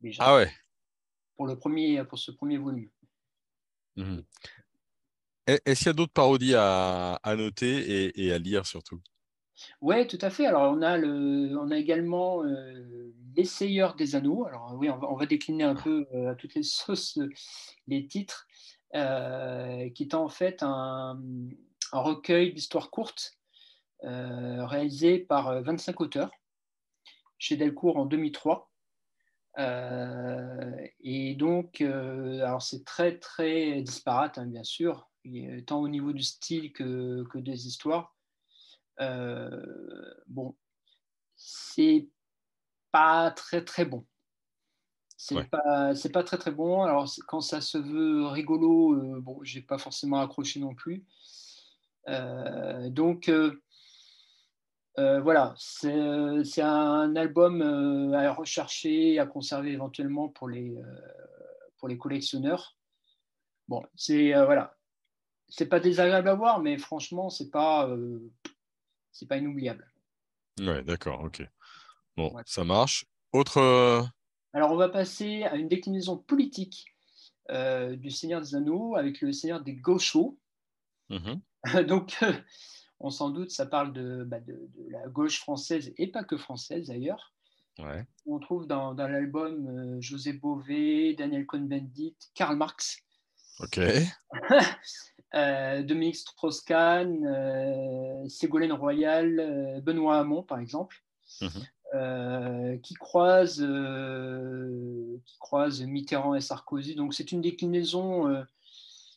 Déjà, 0.00 0.24
ah 0.24 0.36
ouais. 0.36 0.50
Pour, 1.36 1.46
le 1.46 1.58
premier, 1.58 2.02
pour 2.04 2.18
ce 2.18 2.30
premier 2.30 2.58
volume. 2.58 2.90
Mmh 3.96 4.20
est-ce 5.46 5.78
qu'il 5.78 5.86
y 5.86 5.90
a 5.90 5.92
d'autres 5.92 6.12
parodies 6.12 6.54
à, 6.56 7.18
noter 7.36 8.12
et, 8.20 8.32
à 8.32 8.38
lire 8.38 8.66
surtout? 8.66 9.00
Oui, 9.80 10.06
tout 10.06 10.18
à 10.20 10.30
fait. 10.30 10.46
Alors, 10.46 10.72
on 10.72 10.82
a, 10.82 10.98
le, 10.98 11.56
on 11.58 11.70
a 11.70 11.78
également 11.78 12.44
euh, 12.44 13.12
L'essayeur 13.36 13.94
des 13.94 14.16
anneaux. 14.16 14.46
Alors, 14.46 14.74
oui, 14.78 14.88
on 14.90 15.14
va, 15.14 15.26
décliner 15.26 15.64
un 15.64 15.74
peu 15.74 16.06
euh, 16.14 16.30
à 16.30 16.34
toutes 16.34 16.54
les 16.54 16.62
sauces 16.62 17.18
euh, 17.18 17.28
les 17.86 18.06
titres, 18.06 18.46
qui 18.92 20.02
est 20.02 20.14
en 20.14 20.28
fait 20.28 20.62
un, 20.62 21.20
recueil 21.92 22.52
d'histoires 22.54 22.90
courtes 22.90 23.32
réalisé 24.02 25.18
par 25.18 25.62
25 25.62 26.00
auteurs 26.00 26.30
chez 27.38 27.56
Delcourt 27.56 27.98
en 27.98 28.06
2003. 28.06 28.70
Euh, 29.58 30.86
et 31.00 31.34
donc, 31.34 31.80
euh, 31.80 32.40
alors 32.44 32.62
c'est 32.62 32.84
très 32.84 33.18
très 33.18 33.82
disparate, 33.82 34.38
hein, 34.38 34.46
bien 34.46 34.64
sûr, 34.64 35.08
tant 35.66 35.80
au 35.80 35.88
niveau 35.88 36.12
du 36.12 36.22
style 36.22 36.72
que, 36.72 37.24
que 37.30 37.38
des 37.38 37.66
histoires. 37.66 38.14
Euh, 39.00 40.14
bon, 40.26 40.54
c'est 41.36 42.08
pas 42.92 43.30
très 43.30 43.64
très 43.64 43.84
bon. 43.84 44.06
C'est 45.18 45.44
pas 45.44 45.94
c'est 45.94 46.12
pas 46.12 46.22
très 46.22 46.36
très 46.36 46.50
bon. 46.50 46.82
Alors 46.82 47.10
quand 47.26 47.40
ça 47.40 47.62
se 47.62 47.78
veut 47.78 48.26
rigolo, 48.26 49.20
bon, 49.22 49.42
j'ai 49.42 49.62
pas 49.62 49.78
forcément 49.78 50.20
accroché 50.20 50.60
non 50.60 50.74
plus. 50.74 51.06
donc 52.90 53.30
euh, 53.30 53.62
voilà, 54.96 55.54
c'est 55.58 56.62
un 56.62 57.16
album 57.16 57.60
euh, 57.60 58.16
à 58.16 58.32
rechercher, 58.32 59.18
à 59.18 59.26
conserver 59.26 59.72
éventuellement 59.72 60.28
pour 60.28 60.48
les, 60.48 60.74
euh, 60.76 61.00
pour 61.76 61.88
les 61.88 61.98
collectionneurs. 61.98 62.76
Bon, 63.68 63.84
c'est 63.94 64.32
voilà, 64.32 64.76
c'est 65.48 65.66
pas 65.66 65.80
désagréable 65.80 66.28
à 66.28 66.34
voir, 66.34 66.60
mais 66.60 66.78
franchement, 66.78 67.30
c'est 67.30 67.50
pas, 67.50 67.90
c'est 69.10 69.26
pas 69.26 69.38
inoubliable. 69.38 69.92
Ouais, 70.60 70.84
d'accord, 70.84 71.24
ok. 71.24 71.42
Bon, 72.16 72.32
ça 72.46 72.62
marche. 72.62 73.06
Autre. 73.32 74.08
Alors, 74.52 74.70
on 74.70 74.76
va 74.76 74.88
passer 74.88 75.42
à 75.42 75.56
une 75.56 75.66
déclinaison 75.66 76.16
politique 76.16 76.86
du 77.50 78.10
Seigneur 78.12 78.40
des 78.40 78.54
Anneaux 78.54 78.94
avec 78.94 79.20
le 79.20 79.32
Seigneur 79.32 79.60
des 79.60 79.74
Gauchos. 79.74 80.38
Mmh 81.10 81.34
Donc, 81.88 82.16
on 83.00 83.10
s'en 83.10 83.30
doute, 83.30 83.50
ça 83.50 83.66
parle 83.66 83.92
bah, 84.24 84.40
de, 84.40 84.68
la 84.90 85.06
gauche 85.08 85.38
française 85.38 85.92
et 85.98 86.06
pas 86.06 86.24
que 86.24 86.36
française 86.36 86.88
d'ailleurs. 86.88 87.32
On 88.24 88.38
trouve 88.38 88.66
dans, 88.66 88.94
l'album 88.94 89.68
euh, 89.68 90.00
José 90.00 90.32
Bové, 90.32 91.14
Daniel 91.14 91.44
Cohn-Bendit, 91.46 92.16
Karl 92.34 92.56
Marx. 92.56 93.02
Ok. 93.60 93.78
euh, 95.34 95.82
Dominique 95.82 96.16
Strauss-Kahn, 96.16 97.26
euh, 97.26 98.28
Ségolène 98.28 98.72
Royal, 98.72 99.82
Benoît 99.82 100.18
Hamon, 100.18 100.42
par 100.42 100.58
exemple, 100.58 101.02
mhm. 101.42 102.80
qui, 102.80 102.94
croisent, 102.94 103.62
qui 105.24 105.38
croisent 105.38 105.82
Mitterrand 105.82 106.34
et 106.34 106.40
Sarkozy. 106.40 106.94
Donc, 106.94 107.12
c'est 107.12 107.30
une 107.30 107.42
déclinaison 107.42 108.44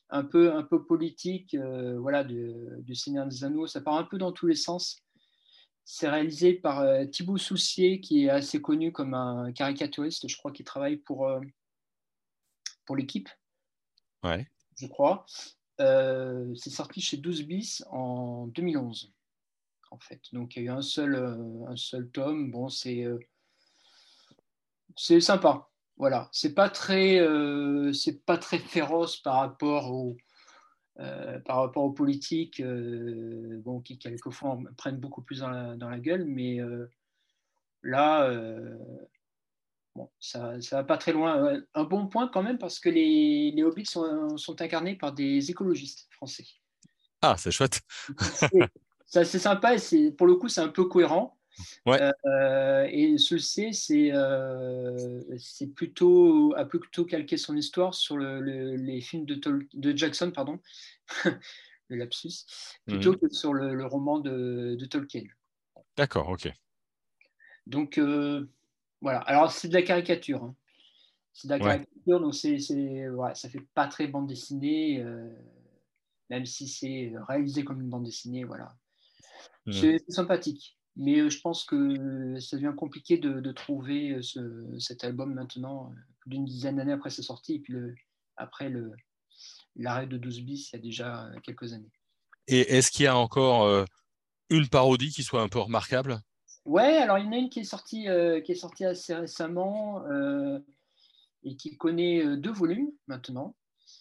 un 0.09 0.23
peu, 0.23 0.53
un 0.53 0.63
peu 0.63 0.85
politique 0.85 1.53
euh, 1.53 1.99
voilà, 1.99 2.23
du 2.23 2.95
Seigneur 2.95 3.27
des 3.27 3.43
Anneaux. 3.43 3.67
Ça 3.67 3.81
part 3.81 3.95
un 3.95 4.03
peu 4.03 4.17
dans 4.17 4.31
tous 4.31 4.47
les 4.47 4.55
sens. 4.55 4.97
C'est 5.85 6.09
réalisé 6.09 6.53
par 6.53 6.81
euh, 6.81 7.05
Thibaut 7.05 7.37
Soucier, 7.37 7.99
qui 7.99 8.25
est 8.25 8.29
assez 8.29 8.61
connu 8.61 8.91
comme 8.91 9.13
un 9.13 9.51
caricaturiste. 9.51 10.27
Je 10.27 10.37
crois 10.37 10.51
qu'il 10.51 10.65
travaille 10.65 10.97
pour, 10.97 11.27
euh, 11.27 11.39
pour 12.85 12.95
l'équipe. 12.95 13.29
Ouais. 14.23 14.47
Je 14.77 14.87
crois. 14.87 15.25
c'est 15.77 16.69
sorti 16.69 17.01
chez 17.01 17.17
12 17.17 17.43
bis 17.43 17.83
en 17.89 18.47
2011. 18.47 19.13
En 19.91 19.99
fait. 19.99 20.21
Donc 20.33 20.55
il 20.55 20.63
y 20.63 20.67
a 20.67 20.71
eu 20.71 20.75
un 20.75 20.81
seul, 20.81 21.15
un 21.67 21.75
seul 21.75 22.09
tome. 22.11 22.51
Bon, 22.51 22.69
c'est 22.69 23.05
c'est 24.95 25.19
sympa 25.21 25.68
voilà, 25.99 26.29
c'est 26.31 26.53
pas 26.53 26.69
très, 26.69 27.19
euh, 27.19 27.91
c'est 27.91 28.25
pas 28.25 28.37
très 28.37 28.57
féroce 28.57 29.17
par 29.17 29.35
rapport 29.35 29.91
au, 29.91 30.15
euh, 30.99 31.39
par 31.39 31.57
rapport 31.57 31.83
aux 31.83 31.91
politiques, 31.91 32.61
euh, 32.61 33.61
bon, 33.65 33.81
qui 33.81 33.99
quelquefois 33.99 34.57
prennent 34.77 34.97
beaucoup 34.97 35.21
plus 35.21 35.39
dans 35.39 35.49
la, 35.49 35.75
dans 35.75 35.89
la 35.89 35.99
gueule, 35.99 36.23
mais 36.23 36.59
là, 37.83 38.31
bon, 39.93 40.09
ça, 40.21 40.59
ça 40.61 40.77
va 40.77 40.83
pas 40.85 40.97
très 40.97 41.11
loin. 41.11 41.61
Un 41.73 41.83
bon 41.83 42.07
point 42.07 42.29
quand 42.29 42.43
même 42.43 42.57
parce 42.57 42.79
que 42.79 42.89
les, 42.89 43.51
les 43.51 43.63
hobbits 43.63 43.85
sont, 43.85 44.37
sont 44.37 44.61
incarnés 44.61 44.95
par 44.95 45.11
des 45.11 45.51
écologistes 45.51 46.07
français. 46.11 46.45
Ah, 47.21 47.35
c'est 47.37 47.51
chouette. 47.51 47.81
c'est 49.05 49.19
assez 49.19 49.39
sympa 49.39 49.75
et 49.75 50.11
pour 50.11 50.27
le 50.27 50.35
coup, 50.35 50.47
c'est 50.47 50.61
un 50.61 50.69
peu 50.69 50.85
cohérent. 50.85 51.38
Euh, 51.87 52.87
et 52.89 53.17
ceci, 53.17 53.73
c'est 53.73 54.11
euh, 54.13 55.21
plutôt 55.75 56.53
a 56.55 56.65
plutôt 56.65 57.05
calqué 57.05 57.37
son 57.37 57.55
histoire 57.55 57.93
sur 57.93 58.17
le, 58.17 58.75
les 58.75 59.01
films 59.01 59.25
de, 59.25 59.67
de 59.73 59.97
Jackson, 59.97 60.31
pardon, 60.31 60.59
le 61.89 61.97
lapsus, 61.97 62.45
plutôt 62.85 63.15
que 63.17 63.29
sur 63.29 63.53
le, 63.53 63.85
roman 63.85 64.19
de, 64.19 64.77
Tolkien. 64.89 65.23
D'accord, 65.97 66.29
ok. 66.29 66.51
Donc, 67.67 67.97
euh, 67.97 68.49
voilà. 69.01 69.19
Alors, 69.19 69.51
c'est 69.51 69.67
de 69.67 69.73
la 69.73 69.81
caricature. 69.81 70.43
Hein. 70.43 70.55
C'est 71.33 71.47
de 71.47 71.53
la 71.53 71.59
caricature, 71.59 72.19
donc 72.19 72.35
c'est, 72.35 73.09
ouais, 73.09 73.35
ça 73.35 73.49
fait 73.49 73.65
pas 73.73 73.87
très 73.87 74.07
bande 74.07 74.27
dessinée, 74.27 75.01
euh, 75.01 75.29
même 76.29 76.45
si 76.45 76.67
c'est 76.67 77.13
réalisé 77.27 77.63
comme 77.63 77.81
une 77.81 77.89
bande 77.89 78.05
dessinée, 78.05 78.43
voilà. 78.43 78.75
Mmh. 79.65 79.71
C'est, 79.71 80.11
sympathique. 80.11 80.78
Mais 80.99 81.19
euh, 81.19 81.29
je 81.29 81.39
pense 81.39 81.63
que 81.63 82.37
ça 82.41 82.57
devient 82.57 82.73
compliqué 82.75 83.17
de, 83.17 83.51
trouver 83.53 84.19
cet 84.79 85.05
album 85.05 85.33
maintenant, 85.33 85.93
plus 86.19 86.29
d'une 86.29 86.45
dizaine 86.45 86.75
d'années 86.75 86.91
après 86.91 87.09
sa 87.09 87.23
sortie, 87.23 87.55
et 87.55 87.59
puis 87.59 87.73
le, 87.73 87.95
après 88.35 88.71
l'arrêt 89.77 90.07
de 90.07 90.17
12 90.17 90.41
bis 90.41 90.69
il 90.69 90.75
y 90.75 90.79
a 90.79 90.81
déjà 90.81 91.31
quelques 91.43 91.71
années. 91.71 91.91
Et 92.47 92.61
est-ce 92.77 92.91
qu'il 92.91 93.05
y 93.05 93.07
a 93.07 93.15
encore 93.15 93.63
euh, 93.63 93.85
une 94.49 94.67
parodie 94.67 95.11
qui 95.11 95.23
soit 95.23 95.41
un 95.41 95.47
peu 95.47 95.59
remarquable? 95.59 96.19
Ouais, 96.65 96.97
alors 96.97 97.17
il 97.17 97.25
y 97.25 97.27
en 97.27 97.31
a 97.31 97.37
une 97.37 97.49
qui 97.49 97.61
est 97.61 97.63
sortie, 97.63 98.09
euh, 98.09 98.41
qui 98.41 98.51
est 98.51 98.55
sortie 98.55 98.83
assez 98.83 99.15
récemment 99.15 100.03
euh, 100.07 100.59
et 101.43 101.55
qui 101.55 101.77
connaît 101.77 102.37
deux 102.37 102.51
volumes 102.51 102.91
maintenant. 103.07 103.55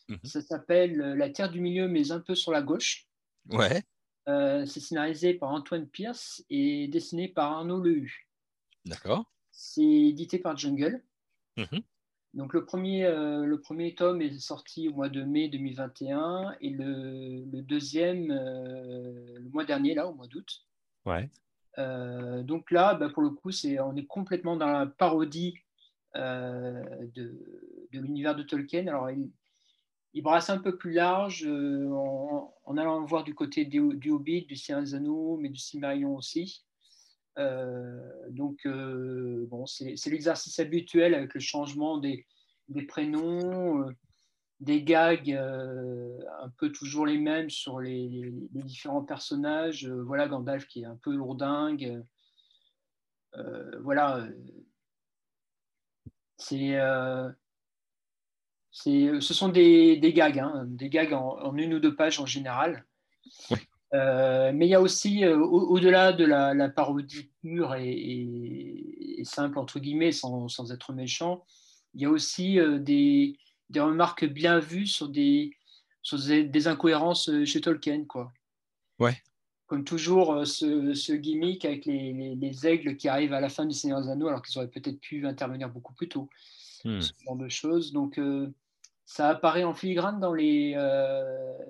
Mhm. 0.09 0.19
Ça 0.25 0.41
s'appelle 0.41 0.97
La 0.97 1.31
Terre 1.31 1.51
du 1.51 1.61
Milieu, 1.61 1.87
mais 1.87 2.11
un 2.11 2.21
peu 2.21 2.35
sur 2.35 2.51
la 2.51 2.61
gauche. 2.61 3.07
Ouais. 3.51 3.83
C'est 4.67 4.81
scénarisé 4.81 5.35
par 5.35 5.51
Antoine 5.51 5.87
Pierce 5.87 6.45
et 6.51 6.87
dessiné 6.89 7.29
par 7.29 7.53
Arnaud 7.53 7.81
Lehu. 7.81 8.29
D'accord. 8.85 9.25
C'est 9.51 9.83
édité 9.83 10.39
par 10.39 10.57
Jungle. 10.57 11.03
Mhm. 11.57 11.83
Donc 12.35 12.53
le 12.53 12.65
premier, 12.65 13.05
euh, 13.05 13.45
le 13.45 13.61
premier 13.61 13.95
tome 13.95 14.21
est 14.21 14.39
sorti 14.39 14.89
au 14.89 14.93
mois 14.93 15.09
de 15.09 15.23
mai 15.25 15.49
2021 15.49 16.57
et 16.61 16.71
le, 16.71 17.63
deuxième 17.63 18.31
euh, 18.31 19.39
le 19.39 19.49
mois 19.51 19.65
dernier, 19.65 19.95
là, 19.95 20.07
au 20.07 20.15
mois 20.15 20.27
d'août. 20.27 20.67
Ouais. 21.07 21.29
Euh, 21.79 22.43
donc 22.43 22.71
là, 22.71 22.95
bah, 22.95 23.09
pour 23.09 23.23
le 23.23 23.31
coup, 23.31 23.51
c'est, 23.51 23.81
on 23.81 23.97
est 23.97 24.07
complètement 24.07 24.57
dans 24.57 24.71
la 24.71 24.87
parodie 24.87 25.59
de, 26.15 27.13
de 27.93 28.01
l'univers 28.01 28.35
de 28.35 28.43
Tolkien. 28.43 28.87
Alors, 28.89 29.11
il, 29.11 29.31
il, 30.19 30.23
brasse 30.23 30.51
un 30.51 30.59
peu 30.59 30.77
plus 30.77 30.93
large 30.93 31.47
en, 31.47 32.77
allant 32.77 33.05
voir 33.05 33.25
du 33.25 33.35
côté 33.35 33.65
du, 33.65 34.11
Hobbit, 34.11 34.47
du 34.47 34.57
Seigneur 34.57 34.85
mais 35.39 35.49
du 35.49 35.59
Silmarillion 35.59 36.17
aussi. 36.17 36.65
Euh, 37.39 38.01
donc, 38.31 38.67
euh, 38.67 39.47
bon, 39.49 39.67
c'est 39.67 39.95
l'exercice 40.07 40.59
habituel 40.59 41.15
avec 41.15 41.35
le 41.35 41.41
changement 41.41 41.99
des, 41.99 42.27
prénoms, 42.89 43.87
euh, 43.87 43.93
des 44.61 44.83
gags 44.83 45.31
un 45.31 46.49
peu 46.59 46.73
toujours 46.73 47.07
les 47.07 47.19
mêmes 47.19 47.51
sur 47.51 47.81
les, 47.81 48.33
différents 48.53 49.05
personnages. 49.05 49.87
voilà, 49.87 50.29
Gandalf 50.29 50.67
qui 50.67 50.83
est 50.83 50.87
un 50.87 50.97
peu 50.97 51.15
lourdingue. 51.15 52.03
voilà. 53.81 54.27
C'est 56.41 56.79
ce 58.71 59.21
sont 59.21 59.49
des, 59.49 59.99
gags, 60.15 60.39
hein, 60.39 60.65
des 60.67 60.89
gags 60.89 61.13
en, 61.13 61.57
une 61.57 61.75
ou 61.75 61.81
deux 61.81 61.95
pages 61.95 62.21
en 62.21 62.27
général. 62.27 62.85
Euh, 63.95 64.53
mais 64.55 64.67
il 64.67 64.71
y 64.71 64.75
a 64.75 64.81
aussi, 64.81 65.25
euh, 65.25 65.39
au-delà 65.39 66.13
de 66.13 66.25
la, 66.25 66.69
parodie 66.69 67.31
pure 67.41 67.75
et, 67.75 69.23
simple, 69.25 69.59
entre 69.59 69.81
guillemets, 69.81 70.13
sans, 70.13 70.49
sans, 70.49 70.73
être 70.73 70.93
méchant, 70.93 71.45
il 71.95 72.03
y 72.03 72.05
a 72.05 72.11
aussi 72.11 72.61
euh, 72.61 72.79
des, 72.79 73.39
des, 73.71 73.81
remarques 73.81 74.27
bien 74.27 74.59
vues 74.59 74.87
sur 74.87 75.09
des, 75.09 75.53
sur 76.03 76.19
des, 76.19 76.69
incohérences 76.69 77.31
chez 77.45 77.61
Tolkien. 77.61 78.05
Quoi. 78.05 78.33
Ouais. 78.99 79.17
Comme 79.67 79.85
toujours, 79.85 80.47
ce, 80.47 80.95
ce 80.95 81.13
gimmick 81.13 81.65
avec 81.65 81.87
les, 81.87 82.37
les, 82.37 82.67
aigles 82.67 82.97
qui 82.97 83.09
arrivent 83.09 83.35
à 83.35 83.41
la 83.41 83.49
fin 83.49 83.65
du 83.67 83.75
Seigneur 83.75 84.03
des 84.03 84.09
Anneaux, 84.09 84.29
alors 84.29 84.43
qu'ils 84.43 84.59
auraient 84.59 84.69
peut-être 84.69 85.01
pu 85.01 85.27
intervenir 85.27 85.69
beaucoup 85.71 85.95
plus 85.95 86.09
tôt. 86.09 86.29
Hmm. 86.85 87.01
Ce 87.01 87.13
genre 87.25 87.37
de 87.37 87.49
choses. 87.49 87.93
Donc, 87.93 88.21
ça 89.05 89.29
apparaît 89.29 89.65
en 89.65 89.75
filigrane 89.75 90.21
dans 90.21 90.35
les, 90.35 90.75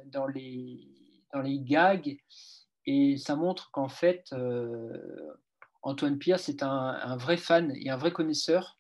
dans 0.07 0.27
les 0.27 0.89
dans 1.33 1.41
les 1.41 1.59
gags. 1.61 2.19
Et 2.87 3.17
ça 3.17 3.37
montre 3.37 3.71
qu'en 3.71 3.89
fait, 3.89 4.31
euh, 4.33 4.97
Antoine 5.83 6.19
Pierce 6.19 6.49
est 6.49 6.63
un, 6.63 7.17
vrai 7.17 7.37
fan 7.37 7.73
et 7.77 7.91
un 7.91 7.97
vrai 7.97 8.13
connaisseur 8.13 8.79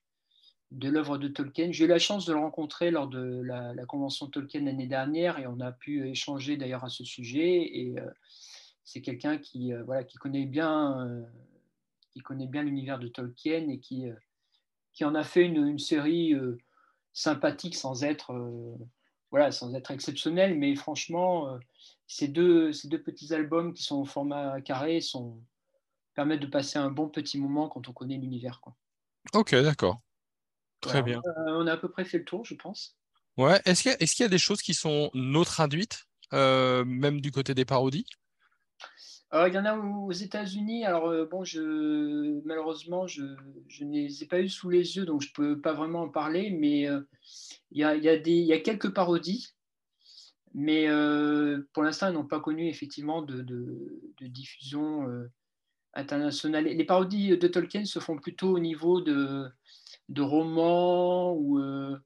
de 0.70 0.88
l'œuvre 0.88 1.18
de 1.18 1.28
Tolkien. 1.28 1.72
J'ai 1.72 1.84
eu 1.84 1.88
la 1.88 1.98
chance 1.98 2.26
de 2.26 2.32
le 2.32 2.38
rencontrer 2.38 2.90
lors 2.90 3.08
de 3.08 3.42
la, 3.42 3.74
convention 3.86 4.26
Tolkien 4.26 4.62
l'année 4.62 4.86
dernière 4.86 5.38
et 5.38 5.46
on 5.46 5.60
a 5.60 5.72
pu 5.72 6.08
échanger 6.08 6.56
d'ailleurs 6.56 6.84
à 6.84 6.88
ce 6.88 7.04
sujet. 7.04 7.68
Et 7.78 7.98
euh, 7.98 8.10
c'est 8.84 9.02
quelqu'un 9.02 9.38
qui, 9.38 9.72
euh, 9.72 9.82
voilà, 9.84 10.04
qui 10.04 10.16
connaît 10.16 10.46
bien, 10.46 11.26
qui 12.10 12.20
connaît 12.20 12.46
bien 12.46 12.62
l'univers 12.62 12.98
de 12.98 13.08
Tolkien 13.08 13.68
et 13.68 13.78
qui, 13.78 14.06
qui 14.98 15.04
en 15.04 15.14
a 15.14 15.22
fait 15.22 15.44
une, 15.44 15.64
une 15.64 15.78
série 15.78 16.34
sympathique 17.12 17.76
sans 17.76 18.02
être, 18.02 18.34
voilà, 19.30 19.52
sans 19.52 19.72
être 19.76 19.92
exceptionnel. 19.92 20.58
Mais 20.58 20.74
franchement, 20.74 21.56
ces 22.08 22.26
deux, 22.26 22.72
ces 22.72 22.88
deux 22.88 23.00
petits 23.00 23.32
albums 23.32 23.74
qui 23.74 23.84
sont 23.84 24.00
au 24.00 24.04
format 24.04 24.60
carré 24.60 25.00
sont, 25.00 25.40
permettent 26.16 26.40
de 26.40 26.48
passer 26.48 26.80
un 26.80 26.90
bon 26.90 27.08
petit 27.08 27.38
moment 27.38 27.68
quand 27.68 27.88
on 27.88 27.92
connaît 27.92 28.16
l'univers. 28.16 28.60
Ok, 29.34 29.54
d'accord. 29.54 30.00
Très 30.80 31.00
bien. 31.00 31.20
Euh, 31.24 31.60
on 31.60 31.68
a 31.68 31.74
à 31.74 31.76
peu 31.76 31.88
près 31.88 32.04
fait 32.04 32.18
le 32.18 32.24
tour, 32.24 32.44
je 32.44 32.56
pense. 32.56 32.98
Ouais. 33.36 33.60
Est-ce 33.66 33.82
qu'il 33.82 33.92
y, 33.92 33.94
est 33.94 34.18
y, 34.18 34.24
a 34.24 34.28
des 34.28 34.38
choses 34.38 34.60
qui 34.60 34.74
sont 34.74 35.12
non 35.14 35.44
traduites, 35.44 36.06
euh, 36.32 36.84
même 36.84 37.20
du 37.20 37.30
côté 37.30 37.54
des 37.54 37.64
parodies? 37.64 38.04
Il 39.32 39.54
y 39.54 39.58
en 39.58 39.64
a 39.64 39.76
aux 39.76 40.12
États-Unis. 40.12 40.84
Alors, 40.84 41.08
euh, 41.08 41.26
bon, 41.26 41.44
je, 41.44 42.40
malheureusement, 42.46 43.06
je, 43.06 43.22
je, 43.68 43.84
ne 43.84 43.92
les 43.92 44.22
ai 44.22 44.26
pas 44.26 44.40
eu 44.40 44.48
sous 44.48 44.70
les 44.70 44.96
yeux, 44.96 45.04
donc 45.04 45.22
je 45.22 45.28
ne 45.28 45.32
peux 45.34 45.60
pas 45.60 45.74
vraiment 45.74 46.02
en 46.02 46.08
parler, 46.08 46.50
mais 46.50 46.88
il, 47.70 47.78
y 47.78 47.84
a, 47.84 47.94
y 47.94 48.08
a 48.08 48.16
y 48.16 48.52
a 48.52 48.60
quelques 48.60 48.92
parodies 48.94 49.54
mais 50.54 50.88
euh, 50.88 51.62
pour 51.72 51.82
l'instant, 51.82 52.08
ils 52.08 52.14
n'ont 52.14 52.26
pas 52.26 52.40
connu 52.40 52.68
effectivement 52.68 53.22
de, 53.22 53.44
diffusion 54.20 55.08
euh, 55.08 55.30
internationale. 55.94 56.64
Les 56.64 56.84
parodies 56.84 57.36
de 57.36 57.48
Tolkien 57.48 57.84
se 57.84 57.98
font 57.98 58.16
plutôt 58.16 58.56
au 58.56 58.58
niveau 58.58 59.00
de, 59.00 59.52
romans 60.18 61.32
ou 61.32 61.58
euh, 61.58 61.96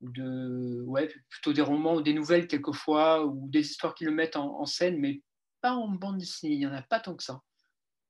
de, 0.00 0.82
ouais, 0.82 1.08
plutôt 1.28 1.52
des 1.52 1.62
romans 1.62 1.96
ou 1.96 2.02
des 2.02 2.14
nouvelles 2.14 2.48
quelquefois 2.48 3.26
ou 3.26 3.48
des 3.48 3.60
histoires 3.60 3.94
qui 3.94 4.04
le 4.04 4.12
mettent 4.12 4.36
en, 4.36 4.66
scène, 4.66 4.98
mais 4.98 5.22
pas 5.60 5.72
en 5.72 5.88
bande 5.88 6.18
dessinée. 6.18 6.54
Il 6.54 6.58
n'y 6.58 6.66
en 6.66 6.72
a 6.72 6.82
pas 6.82 7.00
tant 7.00 7.14
que 7.14 7.22
ça. 7.22 7.42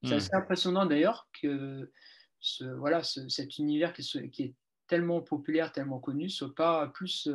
C'est 0.02 0.10
hmm. 0.10 0.18
assez 0.18 0.34
impressionnant 0.34 0.86
d'ailleurs 0.86 1.28
que 1.40 1.92
ce, 2.40 2.64
voilà, 2.64 3.02
cet 3.02 3.58
univers 3.58 3.92
qui, 3.92 4.30
qui, 4.30 4.42
est 4.42 4.54
tellement 4.86 5.20
populaire, 5.20 5.72
tellement 5.72 6.00
connu, 6.00 6.30
soit 6.30 6.54
pas 6.54 6.88
plus 6.88 7.28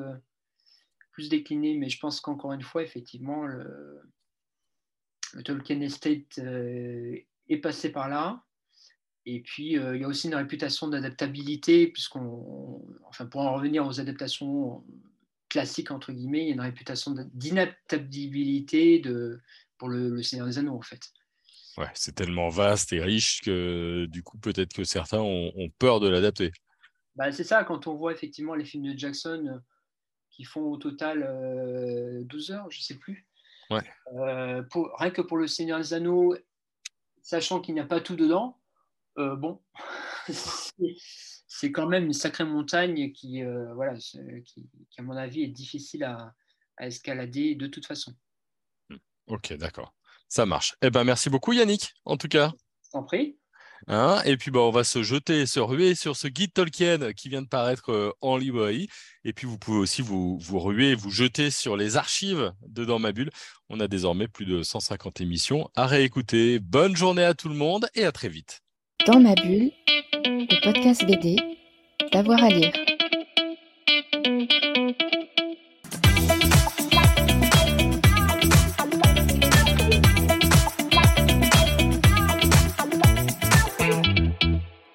plus 1.16 1.30
décliné, 1.30 1.78
mais 1.78 1.90
je 1.90 1.98
pense 1.98 2.20
qu'encore 2.20 2.52
une 2.52 2.62
fois, 2.62 2.84
effectivement, 2.84 3.46
le, 3.46 4.02
Tolkien 5.46 5.80
Estate 5.80 6.40
euh, 6.40 7.18
est 7.48 7.58
passé 7.58 7.90
par 7.90 8.10
là. 8.10 8.44
Et 9.26 9.42
puis, 9.42 9.78
euh, 9.78 9.96
il 9.96 10.02
y 10.02 10.04
a 10.04 10.10
aussi 10.10 10.28
une 10.28 10.36
réputation 10.36 10.90
d'adaptabilité, 10.90 11.88
puisqu'on, 11.88 12.86
enfin, 13.06 13.26
pour 13.26 13.42
en 13.42 13.54
revenir 13.54 13.88
aux 13.88 14.00
adaptations 14.02 14.86
classiques, 15.48 15.92
entre 15.92 16.12
guillemets, 16.12 16.44
il 16.44 16.48
y 16.48 16.52
a 16.52 16.54
une 16.54 16.62
réputation 16.62 17.16
d'inadaptabilité 17.34 19.00
de, 19.00 19.40
pour 19.78 19.90
le, 19.90 20.22
Seigneur 20.24 20.48
des 20.48 20.58
Anneaux, 20.58 20.76
en 20.76 20.82
fait. 20.82 21.02
Ouais, 21.78 21.90
c'est 21.94 22.16
tellement 22.16 22.50
vaste 22.50 22.94
et 22.94 23.02
riche 23.02 23.42
que 23.42 24.06
du 24.06 24.24
coup, 24.24 24.38
peut-être 24.38 24.74
que 24.74 24.84
certains 24.84 25.20
ont, 25.20 25.70
peur 25.78 26.00
de 26.00 26.08
l'adapter. 26.08 26.52
Bah, 27.16 27.32
c'est 27.32 27.44
ça, 27.44 27.64
quand 27.64 27.88
on 27.88 27.96
voit 27.96 28.14
effectivement 28.14 28.56
les 28.56 28.66
films 28.66 28.94
de 28.94 28.98
Jackson, 28.98 29.62
qui 30.36 30.44
font 30.44 30.62
au 30.62 30.78
total 30.78 31.20
12 32.26 32.52
euh, 32.52 32.54
heures, 32.54 32.72
je 32.72 32.80
ne 32.80 32.84
sais 32.84 32.96
plus. 32.96 33.26
Ouais. 33.70 33.82
Euh, 34.16 34.62
pour, 34.64 34.94
rien 35.00 35.10
que 35.10 35.22
pour 35.22 35.38
le 35.38 35.48
Seigneur 35.48 35.80
des 35.80 35.94
Anneaux, 35.94 36.36
sachant 37.22 37.62
qu'il 37.62 37.74
n'y 37.74 37.80
a 37.80 37.86
pas 37.86 38.02
tout 38.02 38.16
dedans, 38.16 38.60
euh, 39.18 39.36
bon, 39.36 39.62
c'est 41.48 41.72
quand 41.72 41.88
même 41.88 42.06
une 42.06 42.14
sacrée 42.14 42.44
montagne 42.44 43.12
qui, 43.14 43.44
voilà, 43.74 43.96
qui, 43.96 44.70
à 44.98 45.02
mon 45.02 45.16
avis, 45.16 45.44
est 45.44 45.48
difficile 45.48 46.04
à, 46.04 46.34
à 46.78 46.88
escalader 46.88 47.56
de 47.56 47.68
toute 47.68 47.86
façon. 47.86 48.14
Ok, 49.28 49.54
d'accord. 49.54 49.94
Ça 50.28 50.46
marche. 50.46 50.76
Eh 50.82 50.90
ben, 50.90 51.04
merci 51.04 51.30
beaucoup, 51.30 51.54
Yannick, 51.54 51.94
en 52.06 52.18
tout 52.18 52.28
cas. 52.28 52.52
En 52.94 53.04
prie. 53.04 53.38
Hein, 53.88 54.22
et 54.26 54.38
puis, 54.38 54.52
bah, 54.52 54.62
on 54.62 54.72
va 54.72 54.84
se 54.84 55.04
jeter, 55.04 55.46
se 55.46 55.60
ruer 55.60 55.94
sur 55.96 56.16
ce 56.16 56.28
guide 56.28 56.54
Tolkien 56.54 57.14
qui 57.14 57.30
vient 57.30 57.42
de 57.42 57.48
paraître 57.48 57.92
euh, 57.92 58.12
en 58.22 58.38
librairie. 58.38 58.88
Et 59.24 59.34
puis, 59.34 59.46
vous 59.46 59.60
pouvez 59.60 59.78
aussi 59.78 60.02
vous, 60.02 60.40
vous 60.40 60.60
ruer, 60.60 60.96
vous 60.96 61.12
jeter 61.12 61.52
sur 61.52 61.78
les 61.78 61.98
archives 61.98 62.52
de 62.68 62.86
Dans 62.86 63.00
ma 63.00 63.12
bulle. 63.12 63.30
On 63.70 63.80
a 63.80 63.88
désormais 63.88 64.28
plus 64.28 64.46
de 64.46 64.64
150 64.64 65.22
émissions 65.22 65.70
à 65.76 65.86
réécouter. 65.86 66.60
Bonne 66.60 66.96
journée 66.96 67.24
à 67.24 67.34
tout 67.34 67.50
le 67.50 67.56
monde 67.56 67.88
et 67.94 68.06
à 68.06 68.12
très 68.12 68.30
vite. 68.30 68.62
Dans 69.06 69.20
ma 69.20 69.36
bulle, 69.36 69.72
le 70.14 70.64
podcast 70.64 71.06
BD, 71.06 71.38
d'avoir 72.12 72.44
à 72.44 72.50
lire. 72.50 72.74